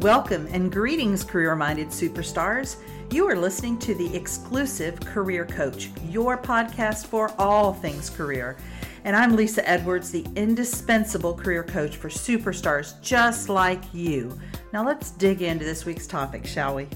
Welcome 0.00 0.48
and 0.50 0.72
greetings, 0.72 1.22
career 1.22 1.54
minded 1.54 1.88
superstars. 1.88 2.76
You 3.10 3.28
are 3.28 3.36
listening 3.36 3.78
to 3.80 3.94
the 3.94 4.16
exclusive 4.16 4.98
Career 4.98 5.44
Coach, 5.44 5.90
your 6.08 6.38
podcast 6.38 7.04
for 7.04 7.30
all 7.38 7.74
things 7.74 8.08
career. 8.08 8.56
And 9.04 9.14
I'm 9.14 9.36
Lisa 9.36 9.68
Edwards, 9.68 10.10
the 10.10 10.26
indispensable 10.36 11.34
career 11.34 11.62
coach 11.62 11.98
for 11.98 12.08
superstars 12.08 12.98
just 13.02 13.50
like 13.50 13.92
you. 13.92 14.40
Now 14.72 14.86
let's 14.86 15.10
dig 15.10 15.42
into 15.42 15.66
this 15.66 15.84
week's 15.84 16.06
topic, 16.06 16.46
shall 16.46 16.76
we? 16.76 16.88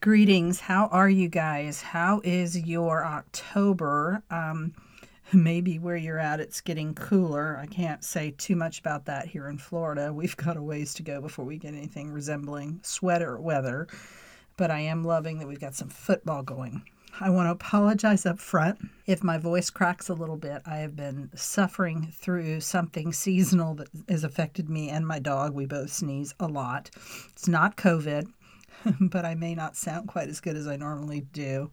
Greetings. 0.00 0.60
How 0.60 0.86
are 0.92 1.10
you 1.10 1.28
guys? 1.28 1.82
How 1.82 2.20
is 2.22 2.56
your 2.56 3.04
October? 3.04 4.22
Um, 4.30 4.74
maybe 5.32 5.78
where 5.78 5.96
you're 5.96 6.18
at 6.18 6.40
it's 6.40 6.60
getting 6.60 6.94
cooler. 6.94 7.58
I 7.60 7.66
can't 7.66 8.04
say 8.04 8.32
too 8.32 8.56
much 8.56 8.80
about 8.80 9.06
that 9.06 9.26
here 9.26 9.48
in 9.48 9.58
Florida. 9.58 10.12
We've 10.14 10.36
got 10.36 10.56
a 10.56 10.62
ways 10.62 10.94
to 10.94 11.02
go 11.02 11.20
before 11.20 11.44
we 11.44 11.58
get 11.58 11.74
anything 11.74 12.10
resembling 12.10 12.80
sweater 12.82 13.38
weather, 13.38 13.88
but 14.56 14.70
I 14.70 14.80
am 14.80 15.04
loving 15.04 15.38
that 15.38 15.48
we've 15.48 15.60
got 15.60 15.74
some 15.74 15.88
football 15.88 16.42
going. 16.42 16.82
I 17.18 17.30
want 17.30 17.46
to 17.46 17.52
apologize 17.52 18.24
up 18.24 18.38
front 18.38 18.78
if 19.06 19.24
my 19.24 19.36
voice 19.36 19.68
cracks 19.68 20.08
a 20.08 20.14
little 20.14 20.36
bit. 20.36 20.62
I 20.64 20.76
have 20.76 20.96
been 20.96 21.30
suffering 21.34 22.12
through 22.14 22.60
something 22.60 23.12
seasonal 23.12 23.74
that 23.74 23.88
has 24.08 24.24
affected 24.24 24.70
me 24.70 24.90
and 24.90 25.06
my 25.06 25.18
dog. 25.18 25.52
We 25.52 25.66
both 25.66 25.92
sneeze 25.92 26.34
a 26.38 26.46
lot. 26.46 26.90
It's 27.32 27.48
not 27.48 27.76
COVID, 27.76 28.30
but 29.00 29.24
I 29.24 29.34
may 29.34 29.54
not 29.54 29.76
sound 29.76 30.08
quite 30.08 30.28
as 30.28 30.40
good 30.40 30.56
as 30.56 30.66
I 30.66 30.76
normally 30.76 31.22
do. 31.32 31.70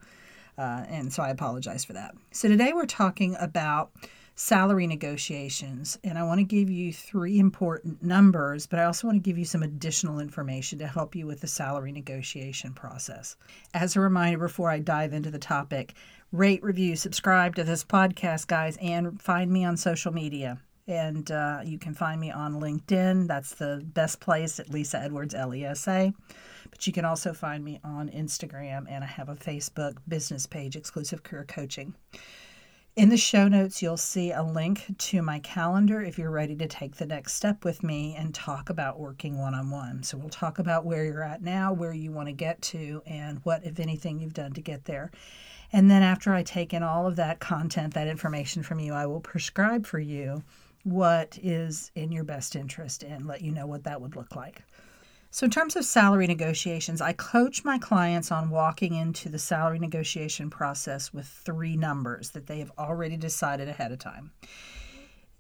Uh, 0.58 0.84
and 0.88 1.12
so 1.14 1.24
I 1.24 1.30
apologize 1.30 1.86
for 1.86 1.94
that. 1.94 2.16
So 2.32 2.48
today 2.48 2.74
we're 2.74 2.86
talking 2.86 3.36
about 3.40 3.92
salary 4.36 4.86
negotiations, 4.86 5.98
and 6.04 6.18
I 6.18 6.24
want 6.24 6.40
to 6.40 6.44
give 6.44 6.70
you 6.70 6.94
three 6.94 7.40
important 7.40 8.04
numbers, 8.04 8.68
but 8.68 8.80
I 8.80 8.86
also 8.86 9.08
want 9.08 9.24
to 9.24 9.28
give 9.28 9.38
you 9.38 9.46
some 9.46 9.64
additional 9.64 10.20
information 10.20 10.78
to 10.80 10.88
help 10.88 11.16
you 11.16 11.26
with 11.26 11.42
the 11.42 11.48
salary 11.48 11.92
negotiation 11.92 12.74
process. 12.74 13.36
As 13.74 13.96
a 13.96 14.00
reminder, 14.00 14.38
before 14.38 14.70
I 14.70 14.80
dive 14.80 15.14
into 15.14 15.32
the 15.32 15.40
topic, 15.40 15.96
rate, 16.32 16.64
review, 16.64 16.96
subscribe 16.96 17.56
to 17.56 17.64
this 17.64 17.84
podcast, 17.84 18.48
guys, 18.48 18.78
and 18.80 19.20
find 19.20 19.52
me 19.52 19.66
on 19.66 19.76
social 19.76 20.14
media. 20.14 20.60
And 20.88 21.30
uh, 21.32 21.60
you 21.66 21.78
can 21.78 21.94
find 21.94 22.20
me 22.20 22.32
on 22.32 22.62
LinkedIn. 22.62 23.28
That's 23.28 23.56
the 23.56 23.82
best 23.94 24.22
place 24.22 24.60
at 24.60 24.70
Lisa 24.70 25.00
Edwards, 25.00 25.34
L 25.34 25.54
E 25.54 25.66
S 25.66 25.88
A. 25.88 26.14
But 26.70 26.88
you 26.88 26.94
can 26.94 27.06
also 27.06 27.34
find 27.34 27.64
me 27.64 27.80
on 27.84 28.10
Instagram, 28.10 28.86
and 28.90 29.04
I 29.04 29.08
have 29.08 29.30
a 29.30 29.36
Facebook 29.36 29.98
business 30.08 30.46
page, 30.46 30.76
Exclusive 30.76 31.24
Career 31.24 31.46
Coaching. 31.46 31.94
In 32.96 33.10
the 33.10 33.18
show 33.18 33.48
notes, 33.48 33.82
you'll 33.82 33.96
see 33.96 34.32
a 34.32 34.42
link 34.42 34.86
to 34.98 35.22
my 35.22 35.40
calendar 35.40 36.02
if 36.02 36.18
you're 36.18 36.32
ready 36.32 36.56
to 36.56 36.68
take 36.68 36.96
the 36.96 37.06
next 37.06 37.34
step 37.34 37.64
with 37.64 37.84
me 37.84 38.16
and 38.18 38.34
talk 38.34 38.70
about 38.70 39.00
working 39.00 39.38
one 39.38 39.54
on 39.54 39.70
one. 39.70 40.04
So, 40.04 40.18
we'll 40.18 40.30
talk 40.30 40.58
about 40.58 40.86
where 40.86 41.06
you're 41.06 41.24
at 41.24 41.44
now, 41.44 41.74
where 41.74 41.94
you 41.94 42.12
want 42.12 42.28
to 42.28 42.34
get 42.34 42.62
to, 42.64 43.04
and 43.06 43.40
what, 43.44 43.64
if 43.64 43.80
anything, 43.80 44.20
you've 44.20 44.34
done 44.34 44.54
to 44.54 44.62
get 44.62 44.86
there. 44.86 45.12
And 45.72 45.92
then, 45.92 46.02
after 46.02 46.34
I 46.34 46.44
take 46.44 46.74
in 46.74 46.82
all 46.82 47.06
of 47.06 47.18
that 47.18 47.40
content, 47.40 47.94
that 47.94 48.08
information 48.08 48.64
from 48.64 48.80
you, 48.80 48.94
I 48.94 49.06
will 49.06 49.22
prescribe 49.22 49.86
for 49.86 50.00
you 50.00 50.44
what 50.88 51.38
is 51.44 51.92
in 51.96 52.12
your 52.12 52.24
best 52.24 52.56
interest 52.56 53.04
and 53.04 53.26
let 53.26 53.42
you 53.42 53.52
know 53.52 53.68
what 53.68 53.84
that 53.84 54.00
would 54.00 54.16
look 54.16 54.36
like. 54.36 54.64
So, 55.30 55.44
in 55.44 55.52
terms 55.52 55.76
of 55.76 55.84
salary 55.84 56.26
negotiations, 56.28 57.02
I 57.02 57.12
coach 57.12 57.66
my 57.66 57.78
clients 57.78 58.32
on 58.32 58.50
walking 58.50 58.96
into 58.96 59.28
the 59.28 59.38
salary 59.38 59.80
negotiation 59.80 60.50
process 60.50 61.14
with 61.14 61.28
three 61.28 61.76
numbers 61.76 62.30
that 62.32 62.48
they 62.48 62.60
have 62.60 62.72
already 62.78 63.18
decided 63.18 63.68
ahead 63.68 63.92
of 63.92 64.00
time. 64.00 64.32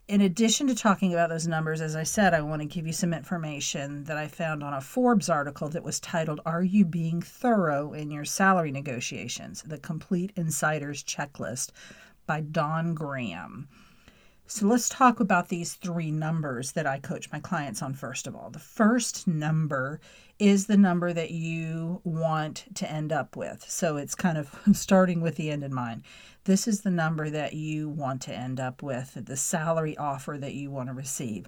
In 0.09 0.19
addition 0.21 0.67
to 0.67 0.75
talking 0.75 1.13
about 1.13 1.29
those 1.29 1.47
numbers, 1.47 1.79
as 1.79 1.95
I 1.95 2.03
said, 2.03 2.33
I 2.33 2.41
want 2.41 2.61
to 2.61 2.67
give 2.67 2.85
you 2.85 2.93
some 2.93 3.13
information 3.13 4.03
that 4.03 4.17
I 4.17 4.27
found 4.27 4.63
on 4.63 4.73
a 4.73 4.81
Forbes 4.81 5.29
article 5.29 5.69
that 5.69 5.83
was 5.83 5.99
titled, 6.01 6.41
Are 6.45 6.63
You 6.63 6.83
Being 6.83 7.21
Thorough 7.21 7.93
in 7.93 8.11
Your 8.11 8.25
Salary 8.25 8.71
Negotiations? 8.71 9.63
The 9.63 9.77
Complete 9.77 10.33
Insider's 10.35 11.03
Checklist 11.03 11.71
by 12.25 12.41
Dawn 12.41 12.93
Graham. 12.93 13.69
So 14.49 14.65
let's 14.65 14.87
talk 14.87 15.19
about 15.19 15.49
these 15.49 15.73
three 15.73 16.09
numbers 16.09 16.71
that 16.71 16.87
I 16.87 16.99
coach 16.99 17.29
my 17.33 17.39
clients 17.39 17.81
on 17.81 17.93
first 17.93 18.27
of 18.27 18.35
all. 18.35 18.49
The 18.49 18.59
first 18.59 19.27
number 19.27 19.99
is 20.39 20.67
the 20.67 20.77
number 20.77 21.11
that 21.11 21.31
you 21.31 21.99
want 22.05 22.63
to 22.75 22.89
end 22.89 23.11
up 23.11 23.35
with. 23.35 23.65
So 23.67 23.97
it's 23.97 24.15
kind 24.15 24.37
of 24.37 24.57
starting 24.73 25.19
with 25.19 25.35
the 25.35 25.51
end 25.51 25.65
in 25.65 25.73
mind. 25.73 26.03
This 26.45 26.65
is 26.65 26.81
the 26.81 26.89
number 26.89 27.29
that 27.29 27.53
you 27.53 27.89
want 27.89 28.21
to 28.23 28.33
end 28.33 28.61
up 28.61 28.81
with, 28.81 29.17
the 29.25 29.35
salary 29.35 29.97
offer 29.97 30.37
that 30.37 30.53
you 30.53 30.71
want 30.71 30.87
to 30.87 30.93
receive. 30.93 31.47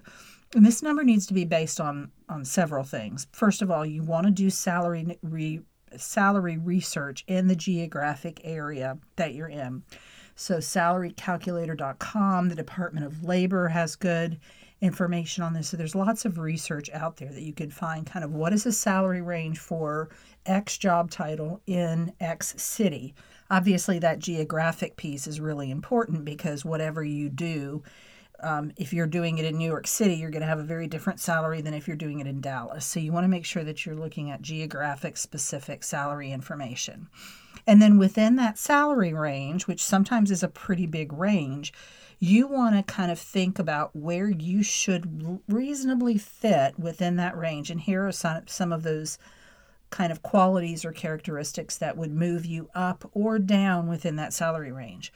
And 0.54 0.66
this 0.66 0.82
number 0.82 1.02
needs 1.02 1.26
to 1.28 1.34
be 1.34 1.46
based 1.46 1.80
on 1.80 2.10
on 2.28 2.44
several 2.44 2.84
things. 2.84 3.28
First 3.32 3.62
of 3.62 3.70
all, 3.70 3.86
you 3.86 4.02
want 4.02 4.26
to 4.26 4.30
do 4.30 4.50
salary 4.50 5.18
re, 5.22 5.62
salary 5.96 6.58
research 6.58 7.24
in 7.26 7.46
the 7.46 7.56
geographic 7.56 8.42
area 8.44 8.98
that 9.16 9.32
you're 9.32 9.48
in. 9.48 9.84
So, 10.40 10.56
salarycalculator.com, 10.56 12.48
the 12.48 12.54
Department 12.54 13.04
of 13.04 13.22
Labor 13.24 13.68
has 13.68 13.94
good 13.94 14.40
information 14.80 15.44
on 15.44 15.52
this. 15.52 15.68
So, 15.68 15.76
there's 15.76 15.94
lots 15.94 16.24
of 16.24 16.38
research 16.38 16.88
out 16.94 17.18
there 17.18 17.28
that 17.28 17.42
you 17.42 17.52
can 17.52 17.68
find 17.70 18.06
kind 18.06 18.24
of 18.24 18.32
what 18.32 18.54
is 18.54 18.64
the 18.64 18.72
salary 18.72 19.20
range 19.20 19.58
for 19.58 20.08
X 20.46 20.78
job 20.78 21.10
title 21.10 21.60
in 21.66 22.14
X 22.20 22.54
city. 22.56 23.14
Obviously, 23.50 23.98
that 23.98 24.18
geographic 24.18 24.96
piece 24.96 25.26
is 25.26 25.42
really 25.42 25.70
important 25.70 26.24
because 26.24 26.64
whatever 26.64 27.04
you 27.04 27.28
do, 27.28 27.82
um, 28.42 28.72
if 28.78 28.94
you're 28.94 29.06
doing 29.06 29.36
it 29.36 29.44
in 29.44 29.58
New 29.58 29.68
York 29.68 29.86
City, 29.86 30.14
you're 30.14 30.30
going 30.30 30.40
to 30.40 30.48
have 30.48 30.58
a 30.58 30.64
very 30.64 30.86
different 30.86 31.20
salary 31.20 31.60
than 31.60 31.74
if 31.74 31.86
you're 31.86 31.98
doing 31.98 32.18
it 32.18 32.26
in 32.26 32.40
Dallas. 32.40 32.86
So 32.86 32.98
you 32.98 33.12
want 33.12 33.24
to 33.24 33.28
make 33.28 33.44
sure 33.44 33.64
that 33.64 33.84
you're 33.84 33.94
looking 33.94 34.30
at 34.30 34.40
geographic 34.40 35.18
specific 35.18 35.84
salary 35.84 36.32
information. 36.32 37.08
And 37.70 37.80
then 37.80 37.98
within 37.98 38.34
that 38.34 38.58
salary 38.58 39.12
range, 39.12 39.68
which 39.68 39.80
sometimes 39.80 40.32
is 40.32 40.42
a 40.42 40.48
pretty 40.48 40.86
big 40.86 41.12
range, 41.12 41.72
you 42.18 42.48
want 42.48 42.74
to 42.74 42.82
kind 42.82 43.12
of 43.12 43.18
think 43.20 43.60
about 43.60 43.94
where 43.94 44.28
you 44.28 44.64
should 44.64 45.40
reasonably 45.46 46.18
fit 46.18 46.76
within 46.80 47.14
that 47.18 47.38
range. 47.38 47.70
And 47.70 47.80
here 47.80 48.04
are 48.08 48.10
some, 48.10 48.42
some 48.48 48.72
of 48.72 48.82
those 48.82 49.18
kind 49.90 50.10
of 50.10 50.20
qualities 50.20 50.84
or 50.84 50.90
characteristics 50.90 51.78
that 51.78 51.96
would 51.96 52.10
move 52.10 52.44
you 52.44 52.68
up 52.74 53.08
or 53.14 53.38
down 53.38 53.86
within 53.86 54.16
that 54.16 54.32
salary 54.32 54.72
range. 54.72 55.12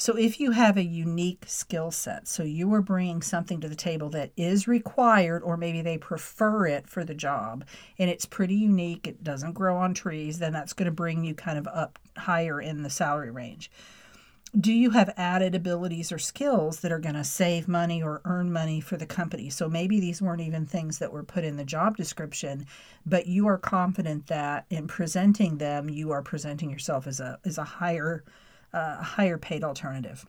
So, 0.00 0.16
if 0.16 0.40
you 0.40 0.52
have 0.52 0.78
a 0.78 0.82
unique 0.82 1.44
skill 1.46 1.90
set, 1.90 2.26
so 2.26 2.42
you 2.42 2.72
are 2.72 2.80
bringing 2.80 3.20
something 3.20 3.60
to 3.60 3.68
the 3.68 3.74
table 3.74 4.08
that 4.08 4.32
is 4.34 4.66
required, 4.66 5.42
or 5.42 5.58
maybe 5.58 5.82
they 5.82 5.98
prefer 5.98 6.66
it 6.66 6.88
for 6.88 7.04
the 7.04 7.12
job, 7.12 7.66
and 7.98 8.08
it's 8.08 8.24
pretty 8.24 8.54
unique, 8.54 9.06
it 9.06 9.22
doesn't 9.22 9.52
grow 9.52 9.76
on 9.76 9.92
trees, 9.92 10.38
then 10.38 10.54
that's 10.54 10.72
going 10.72 10.86
to 10.86 10.90
bring 10.90 11.22
you 11.22 11.34
kind 11.34 11.58
of 11.58 11.66
up 11.66 11.98
higher 12.16 12.62
in 12.62 12.82
the 12.82 12.88
salary 12.88 13.30
range. 13.30 13.70
Do 14.58 14.72
you 14.72 14.88
have 14.92 15.12
added 15.18 15.54
abilities 15.54 16.10
or 16.10 16.18
skills 16.18 16.80
that 16.80 16.92
are 16.92 16.98
going 16.98 17.14
to 17.14 17.22
save 17.22 17.68
money 17.68 18.02
or 18.02 18.22
earn 18.24 18.50
money 18.50 18.80
for 18.80 18.96
the 18.96 19.04
company? 19.04 19.50
So 19.50 19.68
maybe 19.68 20.00
these 20.00 20.22
weren't 20.22 20.40
even 20.40 20.64
things 20.64 20.98
that 21.00 21.12
were 21.12 21.24
put 21.24 21.44
in 21.44 21.58
the 21.58 21.64
job 21.64 21.98
description, 21.98 22.64
but 23.04 23.26
you 23.26 23.46
are 23.48 23.58
confident 23.58 24.28
that 24.28 24.64
in 24.70 24.88
presenting 24.88 25.58
them, 25.58 25.90
you 25.90 26.10
are 26.10 26.22
presenting 26.22 26.70
yourself 26.70 27.06
as 27.06 27.20
a 27.20 27.38
as 27.44 27.58
a 27.58 27.64
higher 27.64 28.24
a 28.72 29.02
higher 29.02 29.38
paid 29.38 29.64
alternative. 29.64 30.26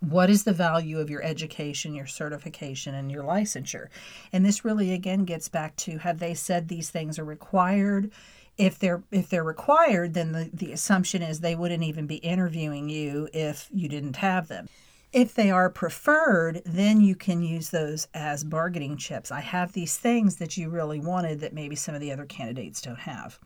What 0.00 0.30
is 0.30 0.44
the 0.44 0.52
value 0.52 1.00
of 1.00 1.10
your 1.10 1.22
education, 1.24 1.94
your 1.94 2.06
certification, 2.06 2.94
and 2.94 3.10
your 3.10 3.24
licensure? 3.24 3.88
And 4.32 4.46
this 4.46 4.64
really 4.64 4.92
again 4.92 5.24
gets 5.24 5.48
back 5.48 5.74
to 5.76 5.98
have 5.98 6.20
they 6.20 6.34
said 6.34 6.68
these 6.68 6.90
things 6.90 7.18
are 7.18 7.24
required? 7.24 8.10
If 8.56 8.78
they're 8.78 9.02
if 9.10 9.28
they're 9.28 9.44
required, 9.44 10.14
then 10.14 10.32
the, 10.32 10.50
the 10.52 10.72
assumption 10.72 11.22
is 11.22 11.40
they 11.40 11.56
wouldn't 11.56 11.82
even 11.82 12.06
be 12.06 12.16
interviewing 12.16 12.88
you 12.88 13.28
if 13.32 13.68
you 13.72 13.88
didn't 13.88 14.16
have 14.16 14.48
them. 14.48 14.68
If 15.12 15.34
they 15.34 15.50
are 15.50 15.70
preferred, 15.70 16.62
then 16.64 17.00
you 17.00 17.16
can 17.16 17.42
use 17.42 17.70
those 17.70 18.08
as 18.14 18.44
bargaining 18.44 18.98
chips. 18.98 19.32
I 19.32 19.40
have 19.40 19.72
these 19.72 19.96
things 19.96 20.36
that 20.36 20.56
you 20.56 20.68
really 20.68 21.00
wanted 21.00 21.40
that 21.40 21.54
maybe 21.54 21.76
some 21.76 21.94
of 21.94 22.00
the 22.00 22.12
other 22.12 22.26
candidates 22.26 22.80
don't 22.80 23.00
have 23.00 23.38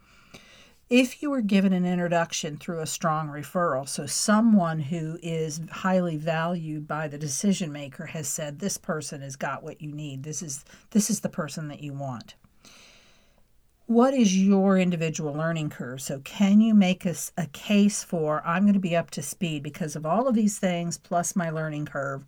if 0.93 1.23
you 1.23 1.31
were 1.31 1.41
given 1.41 1.73
an 1.73 1.87
introduction 1.87 2.59
through 2.59 2.81
a 2.81 2.87
strong 2.87 3.29
referral, 3.29 3.89
so 3.89 4.05
someone 4.05 4.79
who 4.79 5.19
is 5.23 5.63
highly 5.71 6.19
valued 6.19 6.87
by 6.87 7.09
the 7.09 7.17
decision 7.17 7.73
maker 7.73 8.05
has 8.05 8.29
said 8.29 8.59
this 8.59 8.77
person 8.77 9.23
has 9.23 9.35
got 9.35 9.63
what 9.63 9.81
you 9.81 9.91
need. 9.91 10.23
This 10.23 10.43
is 10.43 10.67
this 10.91 11.09
is 11.09 11.21
the 11.21 11.31
person 11.31 11.69
that 11.69 11.83
you 11.83 11.95
want. 11.95 12.35
What 13.87 14.13
is 14.13 14.37
your 14.37 14.77
individual 14.77 15.33
learning 15.33 15.71
curve? 15.71 16.03
So 16.03 16.19
can 16.21 16.61
you 16.61 16.75
make 16.75 17.07
a, 17.07 17.15
a 17.39 17.47
case 17.47 18.05
for 18.05 18.43
I'm 18.47 18.65
going 18.65 18.75
to 18.75 18.79
be 18.79 18.95
up 18.95 19.11
to 19.13 19.23
speed 19.23 19.63
because 19.63 19.97
of 19.97 20.05
all 20.05 20.29
of 20.29 20.35
these 20.35 20.59
things 20.59 20.99
plus 20.99 21.35
my 21.35 21.49
learning 21.49 21.87
curve 21.87 22.27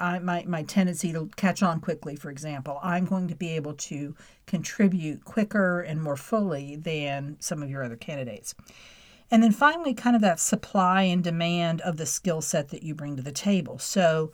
I, 0.00 0.18
my, 0.18 0.44
my 0.46 0.62
tendency 0.62 1.12
to 1.12 1.30
catch 1.36 1.62
on 1.62 1.80
quickly, 1.80 2.16
for 2.16 2.30
example, 2.30 2.78
I'm 2.82 3.04
going 3.04 3.28
to 3.28 3.34
be 3.34 3.50
able 3.50 3.74
to 3.74 4.14
contribute 4.46 5.24
quicker 5.24 5.80
and 5.80 6.02
more 6.02 6.16
fully 6.16 6.76
than 6.76 7.36
some 7.40 7.62
of 7.62 7.70
your 7.70 7.84
other 7.84 7.96
candidates. 7.96 8.54
And 9.30 9.42
then 9.42 9.52
finally, 9.52 9.94
kind 9.94 10.14
of 10.14 10.22
that 10.22 10.40
supply 10.40 11.02
and 11.02 11.24
demand 11.24 11.80
of 11.80 11.96
the 11.96 12.06
skill 12.06 12.40
set 12.40 12.68
that 12.68 12.82
you 12.82 12.94
bring 12.94 13.16
to 13.16 13.22
the 13.22 13.32
table. 13.32 13.78
So, 13.78 14.32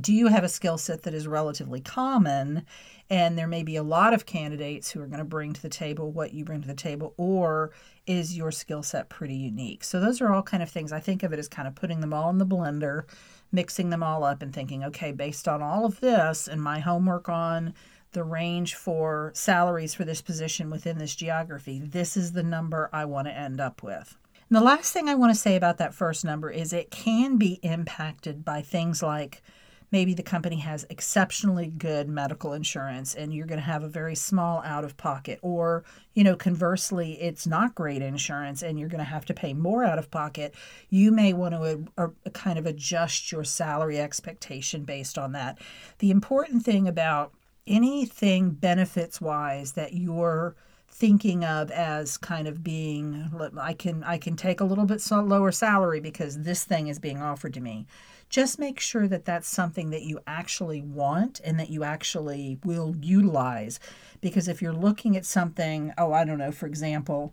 do 0.00 0.12
you 0.12 0.26
have 0.26 0.44
a 0.44 0.48
skill 0.48 0.78
set 0.78 1.02
that 1.02 1.14
is 1.14 1.26
relatively 1.26 1.80
common 1.80 2.64
and 3.08 3.38
there 3.38 3.46
may 3.46 3.62
be 3.62 3.76
a 3.76 3.82
lot 3.82 4.12
of 4.12 4.26
candidates 4.26 4.90
who 4.90 5.00
are 5.00 5.06
going 5.06 5.18
to 5.18 5.24
bring 5.24 5.52
to 5.52 5.62
the 5.62 5.68
table 5.68 6.10
what 6.10 6.34
you 6.34 6.44
bring 6.44 6.60
to 6.60 6.66
the 6.66 6.74
table 6.74 7.14
or 7.16 7.70
is 8.06 8.36
your 8.36 8.50
skill 8.50 8.82
set 8.82 9.08
pretty 9.08 9.36
unique 9.36 9.84
so 9.84 10.00
those 10.00 10.20
are 10.20 10.32
all 10.32 10.42
kind 10.42 10.62
of 10.62 10.68
things 10.68 10.92
i 10.92 11.00
think 11.00 11.22
of 11.22 11.32
it 11.32 11.38
as 11.38 11.48
kind 11.48 11.68
of 11.68 11.74
putting 11.74 12.00
them 12.00 12.12
all 12.12 12.30
in 12.30 12.38
the 12.38 12.46
blender 12.46 13.04
mixing 13.52 13.90
them 13.90 14.02
all 14.02 14.24
up 14.24 14.42
and 14.42 14.52
thinking 14.52 14.84
okay 14.84 15.12
based 15.12 15.46
on 15.48 15.62
all 15.62 15.84
of 15.84 16.00
this 16.00 16.48
and 16.48 16.62
my 16.62 16.80
homework 16.80 17.28
on 17.28 17.74
the 18.12 18.24
range 18.24 18.74
for 18.74 19.30
salaries 19.34 19.94
for 19.94 20.04
this 20.04 20.22
position 20.22 20.70
within 20.70 20.98
this 20.98 21.14
geography 21.14 21.78
this 21.78 22.16
is 22.16 22.32
the 22.32 22.42
number 22.42 22.88
i 22.92 23.04
want 23.04 23.26
to 23.26 23.36
end 23.36 23.60
up 23.60 23.82
with. 23.82 24.16
And 24.48 24.56
the 24.56 24.62
last 24.64 24.92
thing 24.92 25.08
i 25.08 25.14
want 25.14 25.34
to 25.34 25.40
say 25.40 25.56
about 25.56 25.78
that 25.78 25.94
first 25.94 26.24
number 26.24 26.50
is 26.50 26.72
it 26.72 26.90
can 26.90 27.36
be 27.36 27.58
impacted 27.62 28.44
by 28.44 28.62
things 28.62 29.02
like 29.02 29.42
maybe 29.92 30.14
the 30.14 30.22
company 30.22 30.56
has 30.56 30.86
exceptionally 30.90 31.68
good 31.68 32.08
medical 32.08 32.52
insurance 32.52 33.14
and 33.14 33.32
you're 33.32 33.46
going 33.46 33.60
to 33.60 33.64
have 33.64 33.82
a 33.82 33.88
very 33.88 34.14
small 34.14 34.62
out 34.62 34.84
of 34.84 34.96
pocket 34.96 35.38
or 35.42 35.84
you 36.14 36.24
know 36.24 36.36
conversely 36.36 37.12
it's 37.20 37.46
not 37.46 37.74
great 37.74 38.02
insurance 38.02 38.62
and 38.62 38.78
you're 38.78 38.88
going 38.88 38.98
to 38.98 39.04
have 39.04 39.24
to 39.24 39.34
pay 39.34 39.52
more 39.52 39.84
out 39.84 39.98
of 39.98 40.10
pocket 40.10 40.54
you 40.90 41.10
may 41.10 41.32
want 41.32 41.54
to 41.54 41.84
uh, 41.98 42.08
uh, 42.26 42.30
kind 42.30 42.58
of 42.58 42.66
adjust 42.66 43.32
your 43.32 43.44
salary 43.44 43.98
expectation 43.98 44.84
based 44.84 45.18
on 45.18 45.32
that. 45.32 45.58
The 45.98 46.10
important 46.10 46.64
thing 46.64 46.86
about 46.88 47.32
anything 47.66 48.50
benefits 48.50 49.20
wise 49.20 49.72
that 49.72 49.94
you're 49.94 50.54
thinking 50.88 51.44
of 51.44 51.70
as 51.70 52.16
kind 52.16 52.46
of 52.48 52.62
being 52.62 53.28
I 53.58 53.74
can 53.74 54.04
I 54.04 54.18
can 54.18 54.36
take 54.36 54.60
a 54.60 54.64
little 54.64 54.86
bit 54.86 55.02
lower 55.10 55.52
salary 55.52 56.00
because 56.00 56.42
this 56.42 56.64
thing 56.64 56.86
is 56.86 56.98
being 56.98 57.20
offered 57.20 57.54
to 57.54 57.60
me 57.60 57.86
just 58.28 58.58
make 58.58 58.80
sure 58.80 59.08
that 59.08 59.24
that's 59.24 59.48
something 59.48 59.90
that 59.90 60.02
you 60.02 60.20
actually 60.26 60.82
want 60.82 61.40
and 61.44 61.58
that 61.58 61.70
you 61.70 61.84
actually 61.84 62.58
will 62.64 62.94
utilize. 63.00 63.78
Because 64.20 64.48
if 64.48 64.60
you're 64.60 64.72
looking 64.72 65.16
at 65.16 65.24
something, 65.24 65.92
oh, 65.96 66.12
I 66.12 66.24
don't 66.24 66.38
know, 66.38 66.52
for 66.52 66.66
example, 66.66 67.32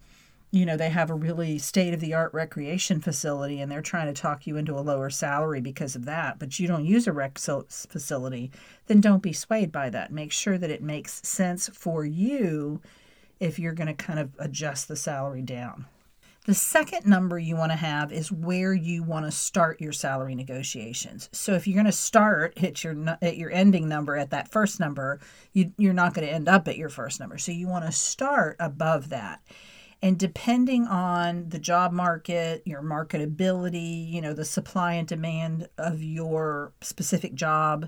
you 0.51 0.67
know, 0.67 0.77
they 0.77 0.89
have 0.89 1.09
a 1.09 1.15
really 1.15 1.57
state 1.57 1.95
of 1.95 1.99
the 1.99 2.13
art 2.13 2.31
recreation 2.31 3.01
facility 3.01 3.59
and 3.59 3.71
they're 3.71 3.81
trying 3.81 4.05
to 4.05 4.21
talk 4.21 4.45
you 4.45 4.55
into 4.55 4.77
a 4.77 4.81
lower 4.81 5.09
salary 5.09 5.61
because 5.61 5.95
of 5.95 6.05
that, 6.05 6.37
but 6.37 6.59
you 6.59 6.67
don't 6.67 6.85
use 6.85 7.07
a 7.07 7.11
rec 7.11 7.39
facility, 7.39 8.51
then 8.85 9.01
don't 9.01 9.23
be 9.23 9.33
swayed 9.33 9.71
by 9.71 9.89
that. 9.89 10.11
Make 10.11 10.31
sure 10.31 10.59
that 10.59 10.69
it 10.69 10.83
makes 10.83 11.27
sense 11.27 11.69
for 11.73 12.05
you 12.05 12.81
if 13.39 13.57
you're 13.57 13.73
going 13.73 13.87
to 13.87 13.95
kind 13.95 14.19
of 14.19 14.29
adjust 14.37 14.87
the 14.87 14.95
salary 14.95 15.41
down. 15.41 15.85
The 16.45 16.53
second 16.53 17.05
number 17.05 17.39
you 17.39 17.55
want 17.55 17.71
to 17.71 17.77
have 17.77 18.11
is 18.11 18.29
where 18.29 18.73
you 18.73 19.01
want 19.01 19.25
to 19.25 19.31
start 19.31 19.79
your 19.79 19.93
salary 19.93 20.35
negotiations. 20.35 21.29
So 21.31 21.53
if 21.53 21.65
you're 21.65 21.75
going 21.75 21.85
to 21.85 21.91
start 21.93 22.61
at 22.61 22.83
your 22.83 23.17
at 23.21 23.37
your 23.37 23.49
ending 23.49 23.87
number 23.87 24.17
at 24.17 24.31
that 24.31 24.51
first 24.51 24.77
number, 24.77 25.21
you, 25.53 25.71
you're 25.77 25.93
not 25.93 26.13
going 26.13 26.27
to 26.27 26.33
end 26.33 26.49
up 26.49 26.67
at 26.67 26.77
your 26.77 26.89
first 26.89 27.21
number. 27.21 27.37
So 27.37 27.53
you 27.53 27.69
want 27.69 27.85
to 27.85 27.93
start 27.93 28.57
above 28.59 29.07
that. 29.09 29.41
And 30.01 30.19
depending 30.19 30.85
on 30.85 31.47
the 31.47 31.59
job 31.59 31.93
market, 31.93 32.63
your 32.65 32.81
marketability, 32.81 34.11
you 34.11 34.19
know, 34.19 34.33
the 34.33 34.43
supply 34.43 34.95
and 34.95 35.07
demand 35.07 35.69
of 35.77 36.03
your 36.03 36.73
specific 36.81 37.35
job, 37.35 37.87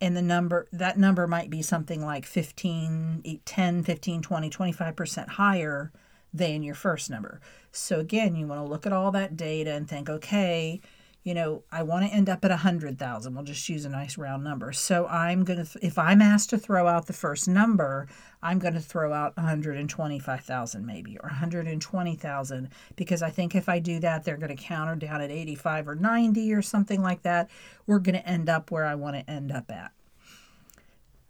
and 0.00 0.16
the 0.16 0.22
number 0.22 0.66
that 0.72 0.98
number 0.98 1.28
might 1.28 1.48
be 1.48 1.62
something 1.62 2.04
like 2.04 2.26
15 2.26 3.40
10 3.44 3.82
15 3.84 4.22
20 4.22 4.50
25% 4.50 5.28
higher 5.28 5.92
than 6.34 6.62
your 6.62 6.74
first 6.74 7.08
number. 7.08 7.40
So 7.72 8.00
again, 8.00 8.34
you 8.34 8.46
want 8.46 8.60
to 8.60 8.70
look 8.70 8.84
at 8.84 8.92
all 8.92 9.12
that 9.12 9.36
data 9.36 9.72
and 9.72 9.88
think, 9.88 10.10
okay, 10.10 10.80
you 11.22 11.32
know, 11.32 11.62
I 11.72 11.82
want 11.82 12.04
to 12.06 12.12
end 12.12 12.28
up 12.28 12.44
at 12.44 12.50
a 12.50 12.58
hundred 12.58 12.98
thousand. 12.98 13.34
We'll 13.34 13.44
just 13.44 13.66
use 13.70 13.86
a 13.86 13.88
nice 13.88 14.18
round 14.18 14.44
number. 14.44 14.72
So 14.72 15.06
I'm 15.06 15.42
gonna, 15.42 15.66
if 15.80 15.98
I'm 15.98 16.20
asked 16.20 16.50
to 16.50 16.58
throw 16.58 16.86
out 16.86 17.06
the 17.06 17.14
first 17.14 17.48
number, 17.48 18.08
I'm 18.42 18.58
going 18.58 18.74
to 18.74 18.80
throw 18.80 19.14
out 19.14 19.34
125,000 19.38 20.84
maybe 20.84 21.16
or 21.16 21.30
120,000 21.30 22.68
because 22.94 23.22
I 23.22 23.30
think 23.30 23.54
if 23.54 23.70
I 23.70 23.78
do 23.78 23.98
that, 24.00 24.22
they're 24.22 24.36
going 24.36 24.54
to 24.54 24.62
counter 24.62 24.96
down 24.96 25.22
at 25.22 25.30
85 25.30 25.88
or 25.88 25.94
90 25.94 26.52
or 26.52 26.60
something 26.60 27.00
like 27.00 27.22
that. 27.22 27.48
We're 27.86 28.00
going 28.00 28.16
to 28.16 28.28
end 28.28 28.50
up 28.50 28.70
where 28.70 28.84
I 28.84 28.96
want 28.96 29.16
to 29.16 29.30
end 29.30 29.50
up 29.50 29.70
at. 29.70 29.92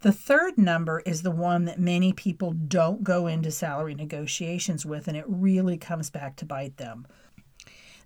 The 0.05 0.13
third 0.13 0.59
number 0.59 1.01
is 1.07 1.23
the 1.23 1.31
one 1.31 1.65
that 1.65 1.81
many 1.81 2.13
people 2.13 2.53
don't 2.53 3.03
go 3.03 3.27
into 3.27 3.51
salary 3.51 3.95
negotiations 3.95 4.85
with, 4.85 5.09
and 5.09 5.17
it 5.17 5.25
really 5.27 5.79
comes 5.79 6.11
back 6.11 6.37
to 6.37 6.45
bite 6.45 6.77
them. 6.77 7.07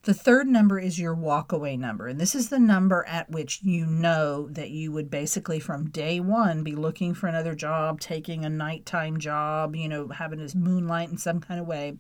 The 0.05 0.15
third 0.15 0.47
number 0.47 0.79
is 0.79 1.01
your 1.01 1.17
walkaway 1.17 1.77
number, 1.77 2.07
and 2.07 2.21
this 2.21 2.37
is 2.37 2.51
the 2.51 2.61
number 2.61 3.05
at 3.09 3.29
which 3.31 3.65
you 3.65 3.85
know 3.85 4.49
that 4.51 4.71
you 4.71 4.93
would 4.93 5.11
basically 5.11 5.59
from 5.59 5.91
day 5.91 6.21
one 6.21 6.63
be 6.63 6.77
looking 6.77 7.15
for 7.15 7.27
another 7.27 7.57
job, 7.57 7.99
taking 7.99 8.45
a 8.45 8.49
nighttime 8.49 9.19
job, 9.19 9.75
you 9.75 9.89
know, 9.89 10.07
having 10.07 10.39
this 10.39 10.55
moonlight 10.55 11.11
in 11.11 11.19
some 11.19 11.41
kind 11.41 11.59
of 11.59 11.67
way. 11.67 11.99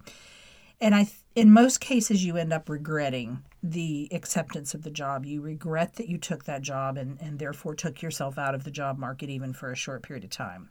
And 0.81 0.95
I, 0.95 1.09
in 1.35 1.51
most 1.51 1.81
cases, 1.81 2.25
you 2.25 2.37
end 2.37 2.53
up 2.53 2.69
regretting 2.69 3.43
the 3.63 4.09
acceptance 4.13 4.75
of 4.75 4.83
the 4.83 4.91
job. 4.91 5.27
You 5.27 5.41
regret 5.41 5.95
that 5.97 6.09
you 6.09 6.19
took 6.19 6.45
that 6.45 6.63
job 6.63 6.97
and, 6.97 7.21
and 7.21 7.39
therefore 7.39 7.75
took 7.75 8.03
yourself 8.03 8.39
out 8.39 8.55
of 8.55 8.65
the 8.65 8.71
job 8.71 8.99
market 8.99 9.29
even 9.29 9.53
for 9.53 9.73
a 9.73 9.77
short 9.77 10.03
period 10.03 10.25
of 10.25 10.31
time. 10.31 10.71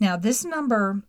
Now, 0.00 0.16
this 0.16 0.44
number 0.44 1.02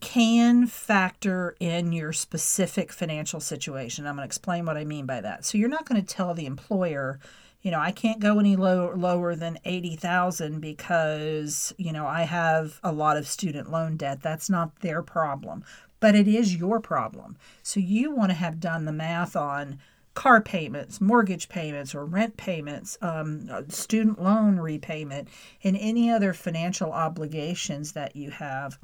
can 0.00 0.66
factor 0.66 1.54
in 1.60 1.92
your 1.92 2.12
specific 2.12 2.92
financial 2.92 3.40
situation. 3.40 4.06
I'm 4.06 4.16
going 4.16 4.22
to 4.22 4.26
explain 4.26 4.66
what 4.66 4.76
I 4.76 4.84
mean 4.84 5.06
by 5.06 5.20
that. 5.20 5.44
So, 5.44 5.56
you're 5.56 5.68
not 5.68 5.86
going 5.86 6.00
to 6.00 6.06
tell 6.06 6.34
the 6.34 6.46
employer, 6.46 7.20
you 7.62 7.70
know, 7.70 7.78
I 7.78 7.92
can't 7.92 8.20
go 8.20 8.38
any 8.38 8.56
low, 8.56 8.92
lower 8.96 9.36
than 9.36 9.58
80,000 9.64 10.60
because, 10.60 11.72
you 11.78 11.92
know, 11.92 12.06
I 12.06 12.22
have 12.22 12.80
a 12.82 12.92
lot 12.92 13.16
of 13.16 13.28
student 13.28 13.70
loan 13.70 13.96
debt. 13.96 14.20
That's 14.20 14.50
not 14.50 14.80
their 14.80 15.02
problem, 15.02 15.64
but 16.00 16.16
it 16.16 16.26
is 16.26 16.56
your 16.56 16.80
problem. 16.80 17.36
So, 17.62 17.78
you 17.78 18.14
want 18.14 18.30
to 18.30 18.36
have 18.36 18.58
done 18.58 18.84
the 18.84 18.92
math 18.92 19.36
on 19.36 19.78
car 20.14 20.40
payments, 20.40 21.00
mortgage 21.00 21.48
payments, 21.48 21.94
or 21.94 22.04
rent 22.04 22.36
payments, 22.36 22.98
um, 23.00 23.48
uh, 23.50 23.62
student 23.68 24.22
loan 24.22 24.58
repayment, 24.58 25.28
and 25.64 25.76
any 25.76 26.10
other 26.10 26.32
financial 26.32 26.92
obligations 26.92 27.92
that 27.92 28.14
you 28.14 28.30
have 28.30 28.78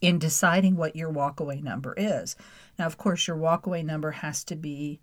in 0.00 0.18
deciding 0.18 0.76
what 0.76 0.96
your 0.96 1.12
walkaway 1.12 1.62
number 1.62 1.94
is. 1.96 2.36
Now, 2.78 2.86
of 2.86 2.98
course, 2.98 3.26
your 3.26 3.36
walkaway 3.36 3.84
number 3.84 4.10
has 4.10 4.42
to 4.44 4.56
be 4.56 4.98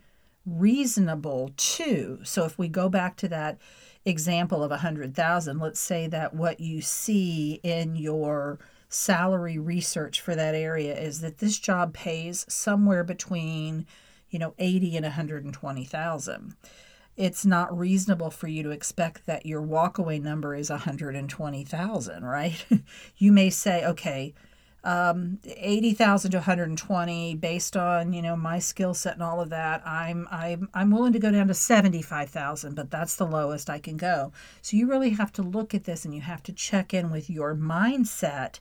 reasonable 0.46 1.52
too. 1.56 2.20
So 2.24 2.44
if 2.44 2.58
we 2.58 2.68
go 2.68 2.90
back 2.90 3.16
to 3.18 3.30
that 3.30 3.58
example 4.06 4.64
of 4.64 4.72
a 4.72 4.76
100,000, 4.76 5.60
let's 5.60 5.80
say 5.80 6.08
that 6.08 6.34
what 6.34 6.60
you 6.60 6.82
see 6.82 7.60
in 7.64 7.96
your 7.96 8.60
salary 8.90 9.58
research 9.58 10.22
for 10.22 10.36
that 10.36 10.54
area 10.54 10.96
is 10.96 11.22
that 11.22 11.40
this 11.40 11.58
job 11.58 11.94
pays 11.94 12.46
somewhere 12.50 13.04
between 13.04 13.88
you 14.34 14.40
know 14.40 14.54
80 14.58 14.98
and 14.98 15.06
120,000 15.06 16.56
it's 17.16 17.46
not 17.46 17.78
reasonable 17.78 18.32
for 18.32 18.48
you 18.48 18.64
to 18.64 18.72
expect 18.72 19.28
that 19.28 19.46
your 19.46 19.62
walkaway 19.62 20.20
number 20.22 20.56
is 20.56 20.70
120,000 20.70 22.24
right? 22.24 22.66
You 23.18 23.32
may 23.32 23.50
say 23.50 23.86
okay 23.86 24.34
um, 24.86 25.40
80,000 25.46 26.32
to 26.32 26.38
120 26.38 27.36
based 27.36 27.78
on 27.78 28.12
you 28.12 28.22
know 28.22 28.36
my 28.36 28.60
skill 28.60 28.94
set 28.94 29.14
and 29.14 29.24
all 29.24 29.40
of 29.40 29.50
that 29.50 29.82
I'm 29.88 30.28
I'm 30.30 30.70
I'm 30.74 30.92
willing 30.92 31.14
to 31.14 31.20
go 31.20 31.32
down 31.32 31.48
to 31.48 31.54
75,000 31.54 32.76
but 32.76 32.92
that's 32.92 33.16
the 33.16 33.26
lowest 33.26 33.70
I 33.70 33.80
can 33.80 33.96
go. 33.96 34.34
So 34.62 34.76
you 34.76 34.90
really 34.90 35.12
have 35.12 35.32
to 35.34 35.42
look 35.42 35.74
at 35.74 35.86
this 35.86 36.04
and 36.04 36.14
you 36.14 36.22
have 36.22 36.44
to 36.44 36.52
check 36.52 36.94
in 36.94 37.12
with 37.12 37.30
your 37.30 37.56
mindset 37.56 38.60